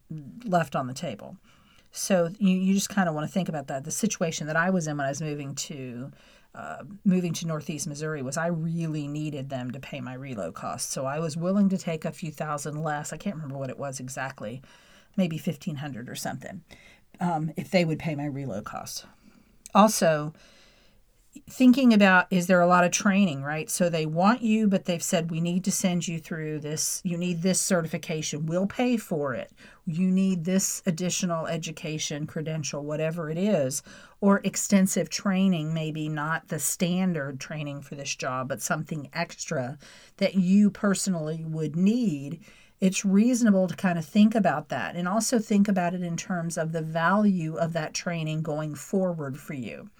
left 0.44 0.76
on 0.76 0.88
the 0.88 0.92
table. 0.92 1.38
So 1.90 2.28
you, 2.38 2.54
you 2.54 2.74
just 2.74 2.90
kind 2.90 3.08
of 3.08 3.14
want 3.14 3.26
to 3.26 3.32
think 3.32 3.48
about 3.48 3.68
that. 3.68 3.84
The 3.84 3.90
situation 3.90 4.46
that 4.46 4.56
I 4.56 4.68
was 4.68 4.86
in 4.86 4.98
when 4.98 5.06
I 5.06 5.08
was 5.08 5.22
moving 5.22 5.54
to 5.54 6.12
uh, 6.54 6.82
moving 7.04 7.32
to 7.34 7.46
Northeast 7.46 7.86
Missouri 7.86 8.22
was 8.22 8.36
I 8.36 8.48
really 8.48 9.06
needed 9.06 9.50
them 9.50 9.70
to 9.70 9.80
pay 9.80 10.00
my 10.00 10.16
relo 10.16 10.52
costs. 10.52 10.92
So 10.92 11.06
I 11.06 11.20
was 11.20 11.36
willing 11.36 11.68
to 11.68 11.78
take 11.78 12.04
a 12.04 12.12
few 12.12 12.32
thousand 12.32 12.82
less. 12.82 13.12
I 13.12 13.16
can't 13.16 13.36
remember 13.36 13.56
what 13.56 13.70
it 13.70 13.78
was 13.78 14.00
exactly, 14.00 14.62
maybe 15.16 15.36
1500 15.36 16.08
or 16.08 16.16
something, 16.16 16.62
um, 17.20 17.52
if 17.56 17.70
they 17.70 17.84
would 17.84 17.98
pay 17.98 18.14
my 18.14 18.24
relo 18.24 18.64
costs. 18.64 19.04
Also, 19.74 20.32
thinking 21.48 21.94
about 21.94 22.26
is 22.30 22.48
there 22.48 22.60
a 22.60 22.66
lot 22.66 22.84
of 22.84 22.90
training, 22.90 23.42
right? 23.42 23.70
So 23.70 23.88
they 23.88 24.06
want 24.06 24.42
you, 24.42 24.66
but 24.66 24.84
they've 24.84 25.02
said 25.02 25.30
we 25.30 25.40
need 25.40 25.64
to 25.64 25.70
send 25.70 26.08
you 26.08 26.18
through 26.18 26.60
this. 26.60 27.00
You 27.04 27.16
need 27.16 27.42
this 27.42 27.60
certification. 27.60 28.46
We'll 28.46 28.66
pay 28.66 28.96
for 28.96 29.34
it. 29.34 29.52
You 29.86 30.10
need 30.10 30.44
this 30.44 30.82
additional 30.86 31.46
education, 31.46 32.26
credential, 32.26 32.84
whatever 32.84 33.30
it 33.30 33.38
is, 33.38 33.82
or 34.20 34.40
extensive 34.44 35.08
training, 35.08 35.72
maybe 35.72 36.08
not 36.08 36.48
the 36.48 36.58
standard 36.58 37.38
training 37.38 37.82
for 37.82 37.94
this 37.94 38.14
job, 38.14 38.48
but 38.48 38.62
something 38.62 39.08
extra 39.12 39.78
that 40.16 40.34
you 40.34 40.70
personally 40.70 41.44
would 41.44 41.76
need. 41.76 42.40
It's 42.80 43.04
reasonable 43.04 43.68
to 43.68 43.76
kind 43.76 43.98
of 43.98 44.04
think 44.04 44.34
about 44.34 44.68
that 44.70 44.96
and 44.96 45.06
also 45.06 45.38
think 45.38 45.68
about 45.68 45.94
it 45.94 46.02
in 46.02 46.16
terms 46.16 46.56
of 46.58 46.72
the 46.72 46.82
value 46.82 47.56
of 47.56 47.72
that 47.74 47.94
training 47.94 48.42
going 48.42 48.74
forward 48.74 49.38
for 49.38 49.54
you. 49.54 49.90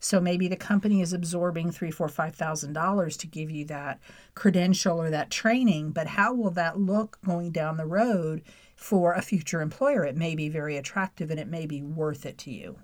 So 0.00 0.18
maybe 0.18 0.48
the 0.48 0.56
company 0.56 1.02
is 1.02 1.12
absorbing 1.12 1.70
three, 1.70 1.90
four, 1.90 2.08
five 2.08 2.34
thousand 2.34 2.72
dollars 2.72 3.16
to 3.18 3.26
give 3.26 3.50
you 3.50 3.66
that 3.66 4.00
credential 4.34 5.00
or 5.00 5.10
that 5.10 5.30
training, 5.30 5.92
but 5.92 6.08
how 6.08 6.32
will 6.34 6.50
that 6.52 6.80
look 6.80 7.18
going 7.24 7.52
down 7.52 7.76
the 7.76 7.86
road 7.86 8.42
for 8.74 9.12
a 9.12 9.22
future 9.22 9.60
employer? 9.60 10.04
It 10.04 10.16
may 10.16 10.34
be 10.34 10.48
very 10.48 10.76
attractive 10.78 11.30
and 11.30 11.38
it 11.38 11.48
may 11.48 11.66
be 11.66 11.82
worth 11.82 12.24
it 12.24 12.38
to 12.38 12.50
you. 12.50 12.78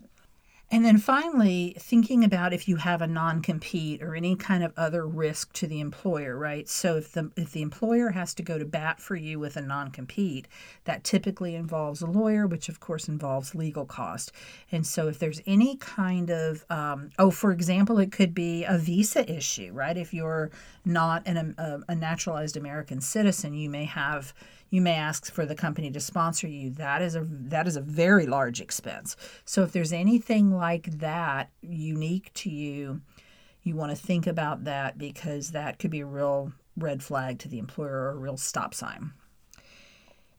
And 0.69 0.85
then 0.85 0.99
finally, 0.99 1.77
thinking 1.79 2.25
about 2.25 2.53
if 2.53 2.67
you 2.67 2.75
have 2.77 3.01
a 3.01 3.07
non-compete 3.07 4.03
or 4.03 4.17
any 4.17 4.35
kind 4.35 4.65
of 4.65 4.73
other 4.77 5.07
risk 5.07 5.53
to 5.55 5.69
the 5.69 5.79
employer, 5.79 6.37
right? 6.37 6.69
So 6.69 6.97
if 6.97 7.13
the 7.13 7.31
if 7.37 7.53
the 7.53 7.63
employer 7.63 8.11
has 8.11 8.35
to 8.35 8.43
go 8.43 8.59
to 8.59 8.65
bat 8.65 8.99
for 9.01 9.15
you 9.15 9.39
with 9.39 9.57
a 9.57 9.63
non-compete, 9.63 10.49
that 10.83 11.05
typically 11.05 11.55
involves 11.55 12.03
a 12.03 12.07
lawyer, 12.07 12.49
which 12.49 12.69
of 12.69 12.81
course 12.81 13.07
involves 13.07 13.55
legal 13.55 13.85
cost. 13.85 14.33
And 14.73 14.85
so 14.85 15.07
if 15.07 15.21
there's 15.21 15.41
any 15.47 15.77
kind 15.77 16.31
of 16.31 16.65
um, 16.69 17.11
oh, 17.17 17.31
for 17.31 17.53
example, 17.53 18.01
it 18.01 18.11
could 18.11 18.35
be 18.35 18.65
a 18.65 18.77
visa 18.77 19.31
issue, 19.33 19.71
right? 19.73 19.97
If 19.97 20.13
you're 20.13 20.51
not 20.85 21.23
an, 21.27 21.55
a, 21.59 21.81
a 21.89 21.95
naturalized 21.95 22.57
American 22.57 23.01
citizen, 23.01 23.55
you 23.55 23.71
may 23.71 23.85
have 23.85 24.35
you 24.71 24.81
may 24.81 24.95
ask 24.95 25.33
for 25.33 25.47
the 25.47 25.55
company 25.55 25.91
to 25.91 26.01
sponsor 26.01 26.49
you. 26.49 26.71
That 26.71 27.03
is 27.03 27.15
a 27.15 27.25
that 27.25 27.67
is 27.67 27.77
a 27.77 27.81
very 27.81 28.27
large 28.27 28.61
expense. 28.61 29.17
So 29.45 29.63
if 29.63 29.73
there's 29.73 29.93
anything 29.93 30.51
like 30.51 30.99
that 30.99 31.51
unique 31.61 32.33
to 32.35 32.51
you, 32.51 33.01
you 33.63 33.77
want 33.77 33.91
to 33.91 33.97
think 33.97 34.27
about 34.27 34.65
that 34.65 34.99
because 34.99 35.51
that 35.51 35.79
could 35.79 35.91
be 35.91 36.01
a 36.01 36.07
real 36.07 36.53
red 36.77 37.03
flag 37.03 37.39
to 37.41 37.49
the 37.49 37.59
employer 37.59 37.91
or 37.91 38.11
a 38.11 38.17
real 38.17 38.37
stop 38.37 38.75
sign. 38.75 39.13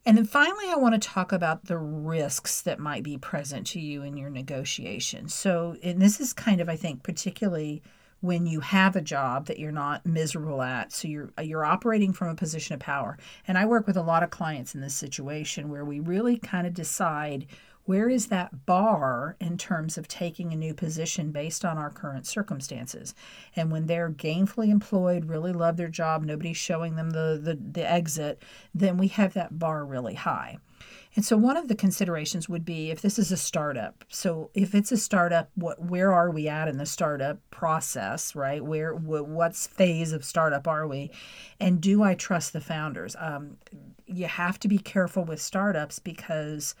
And 0.06 0.16
then 0.16 0.24
finally, 0.24 0.70
I 0.70 0.76
want 0.76 0.94
to 0.94 1.08
talk 1.08 1.32
about 1.32 1.66
the 1.66 1.76
risks 1.76 2.62
that 2.62 2.78
might 2.78 3.02
be 3.02 3.18
present 3.18 3.66
to 3.68 3.80
you 3.80 4.02
in 4.02 4.16
your 4.16 4.30
negotiation. 4.30 5.28
So, 5.28 5.76
and 5.82 6.00
this 6.00 6.18
is 6.18 6.32
kind 6.32 6.62
of, 6.62 6.68
I 6.70 6.76
think, 6.76 7.02
particularly 7.02 7.82
when 8.20 8.46
you 8.46 8.60
have 8.60 8.96
a 8.96 9.00
job 9.00 9.46
that 9.46 9.58
you're 9.58 9.70
not 9.70 10.04
miserable 10.04 10.62
at. 10.62 10.92
So 10.92 11.08
you're 11.08 11.30
you're 11.42 11.64
operating 11.64 12.12
from 12.12 12.28
a 12.28 12.34
position 12.34 12.74
of 12.74 12.80
power. 12.80 13.18
And 13.46 13.56
i 13.56 13.64
work 13.66 13.86
with 13.86 13.96
a 13.96 14.02
lot 14.02 14.22
of 14.22 14.30
clients 14.30 14.74
in 14.74 14.80
this 14.80 14.94
situation 14.94 15.68
where 15.68 15.84
we 15.84 16.00
really 16.00 16.36
kind 16.36 16.66
of 16.66 16.74
decide 16.74 17.46
where 17.84 18.10
is 18.10 18.26
that 18.26 18.66
bar 18.66 19.34
in 19.40 19.56
terms 19.56 19.96
of 19.96 20.06
taking 20.06 20.52
a 20.52 20.56
new 20.56 20.74
position 20.74 21.32
based 21.32 21.64
on 21.64 21.78
our 21.78 21.88
current 21.88 22.26
circumstances. 22.26 23.14
And 23.56 23.72
when 23.72 23.86
they're 23.86 24.10
gainfully 24.10 24.68
employed 24.68 25.26
really 25.26 25.52
love 25.52 25.76
their 25.76 25.88
job 25.88 26.24
nobody's 26.24 26.56
showing 26.56 26.96
them 26.96 27.10
the 27.10 27.40
the, 27.42 27.54
the 27.54 27.88
exit 27.88 28.42
then 28.74 28.98
we 28.98 29.08
have 29.08 29.34
that 29.34 29.58
bar 29.58 29.84
really 29.84 30.14
high 30.14 30.58
and 31.16 31.24
so 31.24 31.36
one 31.36 31.56
of 31.56 31.68
the 31.68 31.74
considerations 31.74 32.48
would 32.48 32.64
be 32.64 32.90
if 32.90 33.00
this 33.00 33.18
is 33.18 33.32
a 33.32 33.36
startup. 33.36 34.04
So 34.08 34.50
if 34.54 34.74
it's 34.74 34.92
a 34.92 34.96
startup, 34.96 35.50
what 35.54 35.80
where 35.82 36.12
are 36.12 36.30
we 36.30 36.48
at 36.48 36.68
in 36.68 36.78
the 36.78 36.86
startup 36.86 37.38
process, 37.50 38.36
right? 38.36 38.64
Where 38.64 38.94
what's 38.94 39.66
phase 39.66 40.12
of 40.12 40.24
startup 40.24 40.68
are 40.68 40.86
we? 40.86 41.10
And 41.58 41.80
do 41.80 42.02
I 42.02 42.14
trust 42.14 42.52
the 42.52 42.60
founders? 42.60 43.16
Um, 43.18 43.56
you 44.06 44.26
have 44.26 44.58
to 44.60 44.68
be 44.68 44.78
careful 44.78 45.24
with 45.24 45.40
startups 45.40 45.98
because 45.98 46.74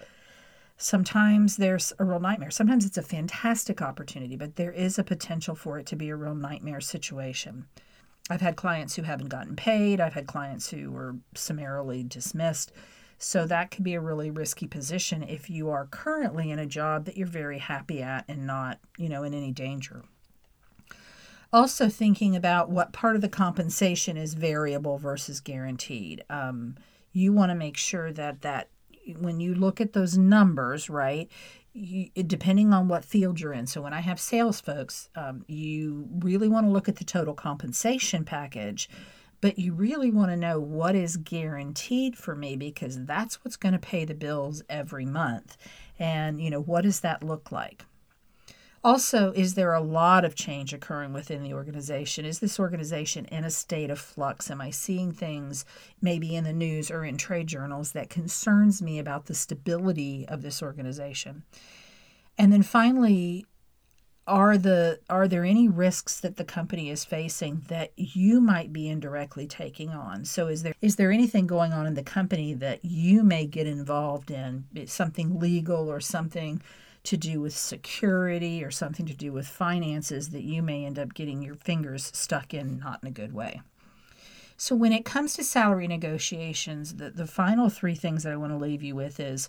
sometimes 0.76 1.56
there's 1.56 1.92
a 1.98 2.04
real 2.04 2.20
nightmare. 2.20 2.50
Sometimes 2.50 2.86
it's 2.86 2.96
a 2.96 3.02
fantastic 3.02 3.82
opportunity, 3.82 4.36
but 4.36 4.56
there 4.56 4.72
is 4.72 4.98
a 4.98 5.04
potential 5.04 5.54
for 5.54 5.78
it 5.78 5.86
to 5.86 5.96
be 5.96 6.10
a 6.10 6.16
real 6.16 6.34
nightmare 6.34 6.80
situation. 6.80 7.66
I've 8.30 8.40
had 8.40 8.56
clients 8.56 8.94
who 8.94 9.02
haven't 9.02 9.28
gotten 9.28 9.56
paid. 9.56 10.00
I've 10.00 10.14
had 10.14 10.26
clients 10.26 10.70
who 10.70 10.90
were 10.90 11.16
summarily 11.34 12.04
dismissed 12.04 12.72
so 13.18 13.46
that 13.46 13.70
could 13.70 13.84
be 13.84 13.94
a 13.94 14.00
really 14.00 14.30
risky 14.30 14.66
position 14.66 15.22
if 15.22 15.50
you 15.50 15.68
are 15.70 15.86
currently 15.86 16.50
in 16.50 16.58
a 16.58 16.66
job 16.66 17.04
that 17.04 17.16
you're 17.16 17.26
very 17.26 17.58
happy 17.58 18.00
at 18.00 18.24
and 18.28 18.46
not, 18.46 18.78
you 18.96 19.08
know, 19.08 19.24
in 19.24 19.34
any 19.34 19.50
danger. 19.50 20.04
Also, 21.52 21.88
thinking 21.88 22.36
about 22.36 22.70
what 22.70 22.92
part 22.92 23.16
of 23.16 23.22
the 23.22 23.28
compensation 23.28 24.16
is 24.16 24.34
variable 24.34 24.98
versus 24.98 25.40
guaranteed. 25.40 26.22
Um, 26.30 26.76
you 27.12 27.32
want 27.32 27.50
to 27.50 27.54
make 27.54 27.76
sure 27.76 28.12
that 28.12 28.42
that 28.42 28.68
when 29.18 29.40
you 29.40 29.54
look 29.54 29.80
at 29.80 29.94
those 29.94 30.18
numbers, 30.18 30.90
right, 30.90 31.28
you, 31.72 32.10
depending 32.26 32.72
on 32.72 32.86
what 32.86 33.04
field 33.04 33.40
you're 33.40 33.52
in. 33.52 33.66
So 33.66 33.80
when 33.80 33.94
I 33.94 34.00
have 34.00 34.20
sales 34.20 34.60
folks, 34.60 35.08
um, 35.16 35.44
you 35.48 36.06
really 36.18 36.48
want 36.48 36.66
to 36.66 36.70
look 36.70 36.88
at 36.88 36.96
the 36.96 37.04
total 37.04 37.34
compensation 37.34 38.24
package 38.24 38.88
but 39.40 39.58
you 39.58 39.72
really 39.72 40.10
want 40.10 40.30
to 40.30 40.36
know 40.36 40.58
what 40.58 40.94
is 40.94 41.16
guaranteed 41.16 42.16
for 42.16 42.34
me 42.34 42.56
because 42.56 43.04
that's 43.04 43.44
what's 43.44 43.56
going 43.56 43.72
to 43.72 43.78
pay 43.78 44.04
the 44.04 44.14
bills 44.14 44.62
every 44.68 45.04
month. 45.04 45.56
And, 45.98 46.40
you 46.40 46.50
know, 46.50 46.60
what 46.60 46.82
does 46.82 47.00
that 47.00 47.22
look 47.22 47.52
like? 47.52 47.84
Also, 48.84 49.32
is 49.32 49.54
there 49.54 49.74
a 49.74 49.80
lot 49.80 50.24
of 50.24 50.36
change 50.36 50.72
occurring 50.72 51.12
within 51.12 51.42
the 51.42 51.52
organization? 51.52 52.24
Is 52.24 52.38
this 52.38 52.60
organization 52.60 53.24
in 53.26 53.44
a 53.44 53.50
state 53.50 53.90
of 53.90 53.98
flux? 53.98 54.50
Am 54.50 54.60
I 54.60 54.70
seeing 54.70 55.10
things 55.10 55.64
maybe 56.00 56.36
in 56.36 56.44
the 56.44 56.52
news 56.52 56.90
or 56.90 57.04
in 57.04 57.16
trade 57.16 57.48
journals 57.48 57.92
that 57.92 58.08
concerns 58.08 58.80
me 58.80 58.98
about 58.98 59.26
the 59.26 59.34
stability 59.34 60.26
of 60.28 60.42
this 60.42 60.62
organization? 60.62 61.42
And 62.38 62.52
then 62.52 62.62
finally, 62.62 63.46
are 64.28 64.58
the 64.58 65.00
are 65.08 65.26
there 65.26 65.44
any 65.44 65.68
risks 65.68 66.20
that 66.20 66.36
the 66.36 66.44
company 66.44 66.90
is 66.90 67.04
facing 67.04 67.64
that 67.68 67.92
you 67.96 68.40
might 68.40 68.72
be 68.72 68.88
indirectly 68.88 69.46
taking 69.46 69.90
on? 69.90 70.24
So 70.26 70.46
is 70.46 70.62
there 70.62 70.74
is 70.82 70.96
there 70.96 71.10
anything 71.10 71.46
going 71.46 71.72
on 71.72 71.86
in 71.86 71.94
the 71.94 72.02
company 72.02 72.52
that 72.54 72.84
you 72.84 73.24
may 73.24 73.46
get 73.46 73.66
involved 73.66 74.30
in? 74.30 74.64
Something 74.86 75.40
legal 75.40 75.90
or 75.90 76.00
something 76.00 76.62
to 77.04 77.16
do 77.16 77.40
with 77.40 77.56
security 77.56 78.62
or 78.62 78.70
something 78.70 79.06
to 79.06 79.14
do 79.14 79.32
with 79.32 79.48
finances 79.48 80.28
that 80.30 80.42
you 80.42 80.62
may 80.62 80.84
end 80.84 80.98
up 80.98 81.14
getting 81.14 81.42
your 81.42 81.54
fingers 81.54 82.10
stuck 82.14 82.52
in 82.52 82.78
not 82.78 83.00
in 83.02 83.08
a 83.08 83.12
good 83.12 83.32
way? 83.32 83.62
So 84.58 84.74
when 84.76 84.92
it 84.92 85.04
comes 85.04 85.34
to 85.34 85.44
salary 85.44 85.88
negotiations 85.88 86.96
the, 86.96 87.10
the 87.10 87.26
final 87.26 87.70
three 87.70 87.94
things 87.94 88.24
that 88.24 88.32
i 88.32 88.36
want 88.36 88.52
to 88.52 88.58
leave 88.58 88.82
you 88.82 88.94
with 88.94 89.20
is 89.20 89.48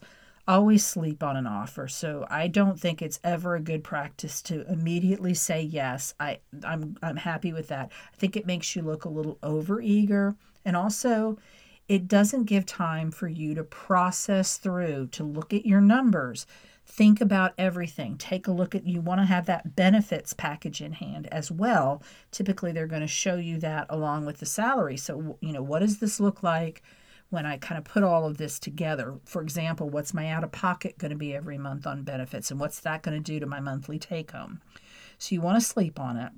always 0.50 0.84
sleep 0.84 1.22
on 1.22 1.38
an 1.38 1.46
offer. 1.46 1.88
So 1.88 2.26
I 2.28 2.48
don't 2.48 2.80
think 2.80 3.02
it's 3.02 3.20
ever 3.24 3.56
a 3.56 3.62
good 3.62 3.84
practice 3.84 4.42
to 4.44 4.68
immediately 4.68 5.36
say 5.36 5.62
yes. 5.62 6.16
I 6.20 6.40
I'm 6.64 6.98
I'm 7.04 7.18
happy 7.18 7.54
with 7.54 7.68
that. 7.68 7.92
I 8.12 8.18
think 8.18 8.36
it 8.36 8.48
makes 8.48 8.76
you 8.76 8.82
look 8.82 9.06
a 9.06 9.10
little 9.10 9.38
over 9.44 9.80
eager 9.80 10.36
and 10.66 10.76
also 10.76 11.38
it 11.88 12.08
doesn't 12.08 12.46
give 12.46 12.66
time 12.66 13.12
for 13.12 13.28
you 13.28 13.54
to 13.56 13.64
process 13.64 14.58
through 14.58 15.08
to 15.12 15.24
look 15.24 15.54
at 15.54 15.68
your 15.68 15.82
numbers. 15.82 16.48
Think 16.86 17.22
about 17.22 17.54
everything. 17.60 18.18
Take 18.18 18.48
a 18.48 18.52
look 18.52 18.74
at 18.74 18.88
you 18.88 19.02
want 19.02 19.22
to 19.22 19.26
have 19.26 19.46
that 19.46 19.76
benefits 19.76 20.34
package 20.34 20.82
in 20.82 20.94
hand 20.94 21.28
as 21.32 21.52
well. 21.52 22.02
Typically 22.32 22.72
they're 22.72 22.88
going 22.88 23.02
to 23.02 23.08
show 23.08 23.36
you 23.36 23.60
that 23.60 23.86
along 23.88 24.26
with 24.26 24.40
the 24.40 24.48
salary. 24.48 24.98
So 24.98 25.38
you 25.42 25.54
know, 25.54 25.62
what 25.62 25.80
does 25.80 26.00
this 26.00 26.20
look 26.20 26.42
like? 26.42 26.82
When 27.30 27.46
I 27.46 27.58
kind 27.58 27.78
of 27.78 27.84
put 27.84 28.04
all 28.04 28.26
of 28.26 28.38
this 28.38 28.60
together. 28.60 29.20
For 29.26 29.42
example, 29.42 29.90
what's 29.90 30.14
my 30.14 30.30
out 30.30 30.44
of 30.44 30.52
pocket 30.52 30.98
going 30.98 31.12
to 31.12 31.18
be 31.18 31.36
every 31.36 31.58
month 31.58 31.86
on 31.86 32.04
benefits 32.04 32.50
and 32.52 32.60
what's 32.60 32.80
that 32.82 33.04
going 33.04 33.18
to 33.18 33.24
do 33.24 33.40
to 33.40 33.46
my 33.46 33.60
monthly 33.60 34.00
take 34.00 34.32
home? 34.32 34.62
So 35.18 35.36
you 35.36 35.42
want 35.42 35.62
to 35.62 35.68
sleep 35.68 36.00
on 36.00 36.18
it. 36.18 36.32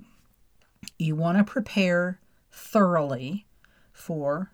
You 0.98 1.16
want 1.16 1.38
to 1.38 1.44
prepare 1.44 2.20
thoroughly 2.50 3.46
for 3.92 4.52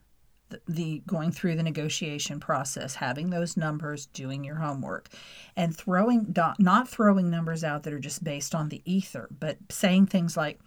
the, 0.66 1.03
going 1.07 1.31
through 1.31 1.57
the 1.57 1.62
negotiation 1.62 2.40
process, 2.40 2.94
having 2.96 3.31
those 3.31 3.57
numbers, 3.57 4.07
doing 4.07 4.44
your 4.44 4.57
homework, 4.57 5.09
and 5.57 5.77
throwing 5.77 6.35
not 6.59 6.88
throwing 6.88 7.31
numbers 7.31 7.64
out 7.64 7.83
that 7.83 7.92
are 7.92 7.98
just 7.98 8.24
based 8.24 8.55
on 8.55 8.68
the 8.68 8.83
ether, 8.85 9.29
but 9.38 9.59
saying 9.70 10.07
things 10.07 10.37
like, 10.37 10.61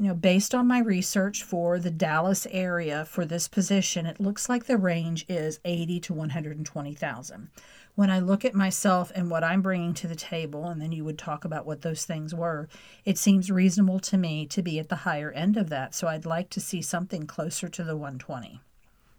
you 0.00 0.08
know, 0.08 0.14
based 0.14 0.54
on 0.54 0.66
my 0.66 0.78
research 0.78 1.42
for 1.42 1.78
the 1.78 1.90
Dallas 1.90 2.46
area 2.50 3.04
for 3.04 3.26
this 3.26 3.48
position, 3.48 4.06
it 4.06 4.18
looks 4.18 4.48
like 4.48 4.64
the 4.64 4.78
range 4.78 5.26
is 5.28 5.60
80 5.62 6.00
to 6.00 6.14
120,000. 6.14 7.50
When 7.96 8.08
I 8.08 8.18
look 8.18 8.42
at 8.46 8.54
myself 8.54 9.12
and 9.14 9.30
what 9.30 9.44
I'm 9.44 9.60
bringing 9.60 9.92
to 9.92 10.08
the 10.08 10.14
table, 10.14 10.64
and 10.64 10.80
then 10.80 10.90
you 10.90 11.04
would 11.04 11.18
talk 11.18 11.44
about 11.44 11.66
what 11.66 11.82
those 11.82 12.06
things 12.06 12.34
were, 12.34 12.66
it 13.04 13.18
seems 13.18 13.50
reasonable 13.50 14.00
to 14.00 14.16
me 14.16 14.46
to 14.46 14.62
be 14.62 14.78
at 14.78 14.88
the 14.88 14.96
higher 14.96 15.32
end 15.32 15.58
of 15.58 15.68
that. 15.68 15.94
So 15.94 16.08
I'd 16.08 16.24
like 16.24 16.48
to 16.50 16.60
see 16.60 16.80
something 16.80 17.26
closer 17.26 17.68
to 17.68 17.84
the 17.84 17.94
120. 17.94 18.62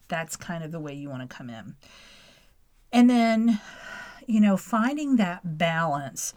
That's 0.08 0.36
kind 0.36 0.64
of 0.64 0.72
the 0.72 0.80
way 0.80 0.96
you 0.96 1.12
want 1.12 1.30
to 1.30 1.36
come 1.36 1.52
in. 1.52 1.76
And 2.92 3.08
then, 3.08 3.62
you 4.26 4.42
know, 4.42 4.58
finding 4.58 5.18
that 5.18 5.60
balance 5.60 6.34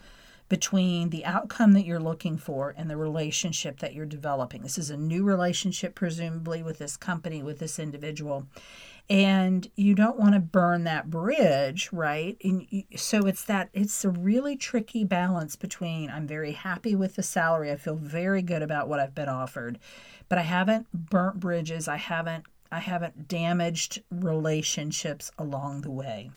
between 0.48 1.10
the 1.10 1.24
outcome 1.24 1.72
that 1.72 1.84
you're 1.84 2.00
looking 2.00 2.36
for 2.36 2.74
and 2.76 2.90
the 2.90 2.96
relationship 2.96 3.80
that 3.80 3.94
you're 3.94 4.06
developing. 4.06 4.62
This 4.62 4.78
is 4.78 4.90
a 4.90 4.96
new 4.96 5.24
relationship, 5.24 5.94
presumably, 5.94 6.62
with 6.62 6.78
this 6.78 6.96
company, 6.96 7.42
with 7.42 7.58
this 7.58 7.78
individual. 7.78 8.46
And 9.08 9.70
you 9.76 9.94
don't 9.94 10.18
want 10.18 10.34
to 10.34 10.40
burn 10.40 10.84
that 10.84 11.10
bridge, 11.10 11.90
right? 11.92 12.36
And 12.42 12.84
so 12.96 13.26
it's 13.26 13.44
that 13.44 13.68
it's 13.72 14.04
a 14.04 14.10
really 14.10 14.56
tricky 14.56 15.04
balance 15.04 15.56
between 15.56 16.10
I'm 16.10 16.26
very 16.26 16.52
happy 16.52 16.94
with 16.94 17.16
the 17.16 17.22
salary, 17.22 17.70
I 17.70 17.76
feel 17.76 17.96
very 17.96 18.40
good 18.40 18.62
about 18.62 18.88
what 18.88 19.00
I've 19.00 19.14
been 19.14 19.28
offered, 19.28 19.78
but 20.28 20.38
I 20.38 20.42
haven't 20.42 20.90
burnt 20.92 21.38
bridges, 21.38 21.86
I 21.86 21.96
haven't 21.96 22.44
I 22.72 22.80
haven't 22.80 23.28
damaged 23.28 24.02
relationships 24.10 25.30
along 25.38 25.82
the 25.82 25.92
way. 25.92 26.30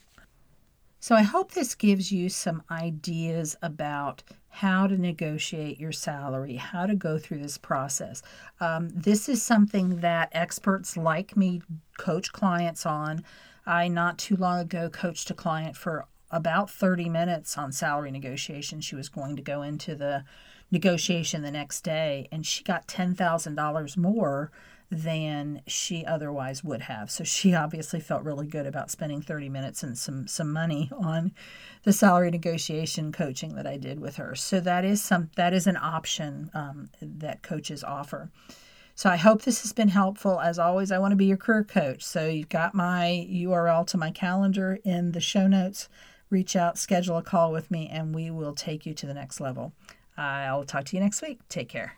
So 1.08 1.16
I 1.16 1.22
hope 1.22 1.54
this 1.54 1.74
gives 1.74 2.12
you 2.12 2.28
some 2.28 2.64
ideas 2.70 3.56
about 3.62 4.24
how 4.50 4.88
to 4.88 4.98
negotiate 4.98 5.80
your 5.80 5.94
salary, 5.94 6.58
how 6.58 6.86
to 6.86 6.96
go 6.96 7.18
through 7.18 7.38
this 7.38 7.58
process. 7.58 8.22
Um, 8.60 8.90
this 8.90 9.30
is 9.30 9.42
something 9.42 10.02
that 10.02 10.28
experts 10.34 10.98
like 10.98 11.38
me 11.38 11.62
coach 11.98 12.34
clients 12.34 12.86
on. 12.86 13.24
I 13.66 13.88
not 13.88 14.18
too 14.18 14.36
long 14.36 14.60
ago 14.60 14.90
coached 14.90 15.30
a 15.30 15.34
client 15.34 15.78
for 15.78 16.08
about 16.30 16.70
30 16.70 17.08
minutes 17.08 17.58
on 17.58 17.72
salary 17.72 18.12
negotiation. 18.12 18.82
She 18.82 18.98
was 18.98 19.08
going 19.08 19.38
to 19.38 19.42
go 19.42 19.62
into 19.62 19.96
the 19.96 20.26
negotiation 20.72 21.42
the 21.42 21.52
next 21.52 21.86
day 21.86 22.28
and 22.34 22.46
she 22.46 22.66
got 22.66 22.86
$10,000 22.86 23.96
more 23.96 24.52
than 24.90 25.62
she 25.68 26.06
otherwise 26.06 26.64
would 26.64 26.84
have. 26.84 27.12
So 27.12 27.24
she 27.24 27.54
obviously 27.54 28.00
felt 28.00 28.24
really 28.24 28.48
good 28.48 28.66
about 28.66 28.90
spending 28.90 29.22
30 29.22 29.50
minutes 29.50 29.84
and 29.84 29.98
some 29.98 30.28
some 30.28 30.54
money 30.54 30.90
on 30.98 31.34
the 31.84 31.94
salary 31.94 32.32
negotiation 32.32 33.12
coaching 33.12 33.56
that 33.56 33.68
I 33.68 33.78
did 33.78 34.00
with 34.00 34.16
her. 34.16 34.36
So 34.36 34.60
that 34.62 34.86
is 34.86 35.02
some 35.02 35.30
that 35.36 35.54
is 35.54 35.68
an 35.68 35.78
option 35.78 36.50
um, 36.54 36.90
that 37.02 37.44
coaches 37.44 37.84
offer. 37.84 38.32
So 38.96 39.10
I 39.10 39.18
hope 39.18 39.44
this 39.44 39.62
has 39.62 39.74
been 39.74 39.90
helpful. 39.90 40.40
As 40.40 40.58
always, 40.58 40.92
I 40.92 40.98
want 40.98 41.12
to 41.12 41.18
be 41.18 41.26
your 41.26 41.38
career 41.38 41.64
coach. 41.64 42.04
So 42.04 42.26
you've 42.26 42.50
got 42.50 42.74
my 42.74 43.28
URL 43.30 43.86
to 43.88 43.98
my 43.98 44.10
calendar 44.10 44.80
in 44.84 45.12
the 45.12 45.22
show 45.22 45.48
notes. 45.48 45.88
Reach 46.32 46.56
out, 46.56 46.80
schedule 46.80 47.18
a 47.18 47.22
call 47.22 47.52
with 47.52 47.70
me, 47.70 47.88
and 47.92 48.16
we 48.16 48.32
will 48.32 48.54
take 48.54 48.88
you 48.88 48.96
to 48.96 49.06
the 49.06 49.14
next 49.14 49.40
level. 49.40 49.74
I'll 50.18 50.66
talk 50.66 50.86
to 50.86 50.96
you 50.96 51.04
next 51.04 51.22
week. 51.22 51.40
Take 51.48 51.70
care. 51.70 51.98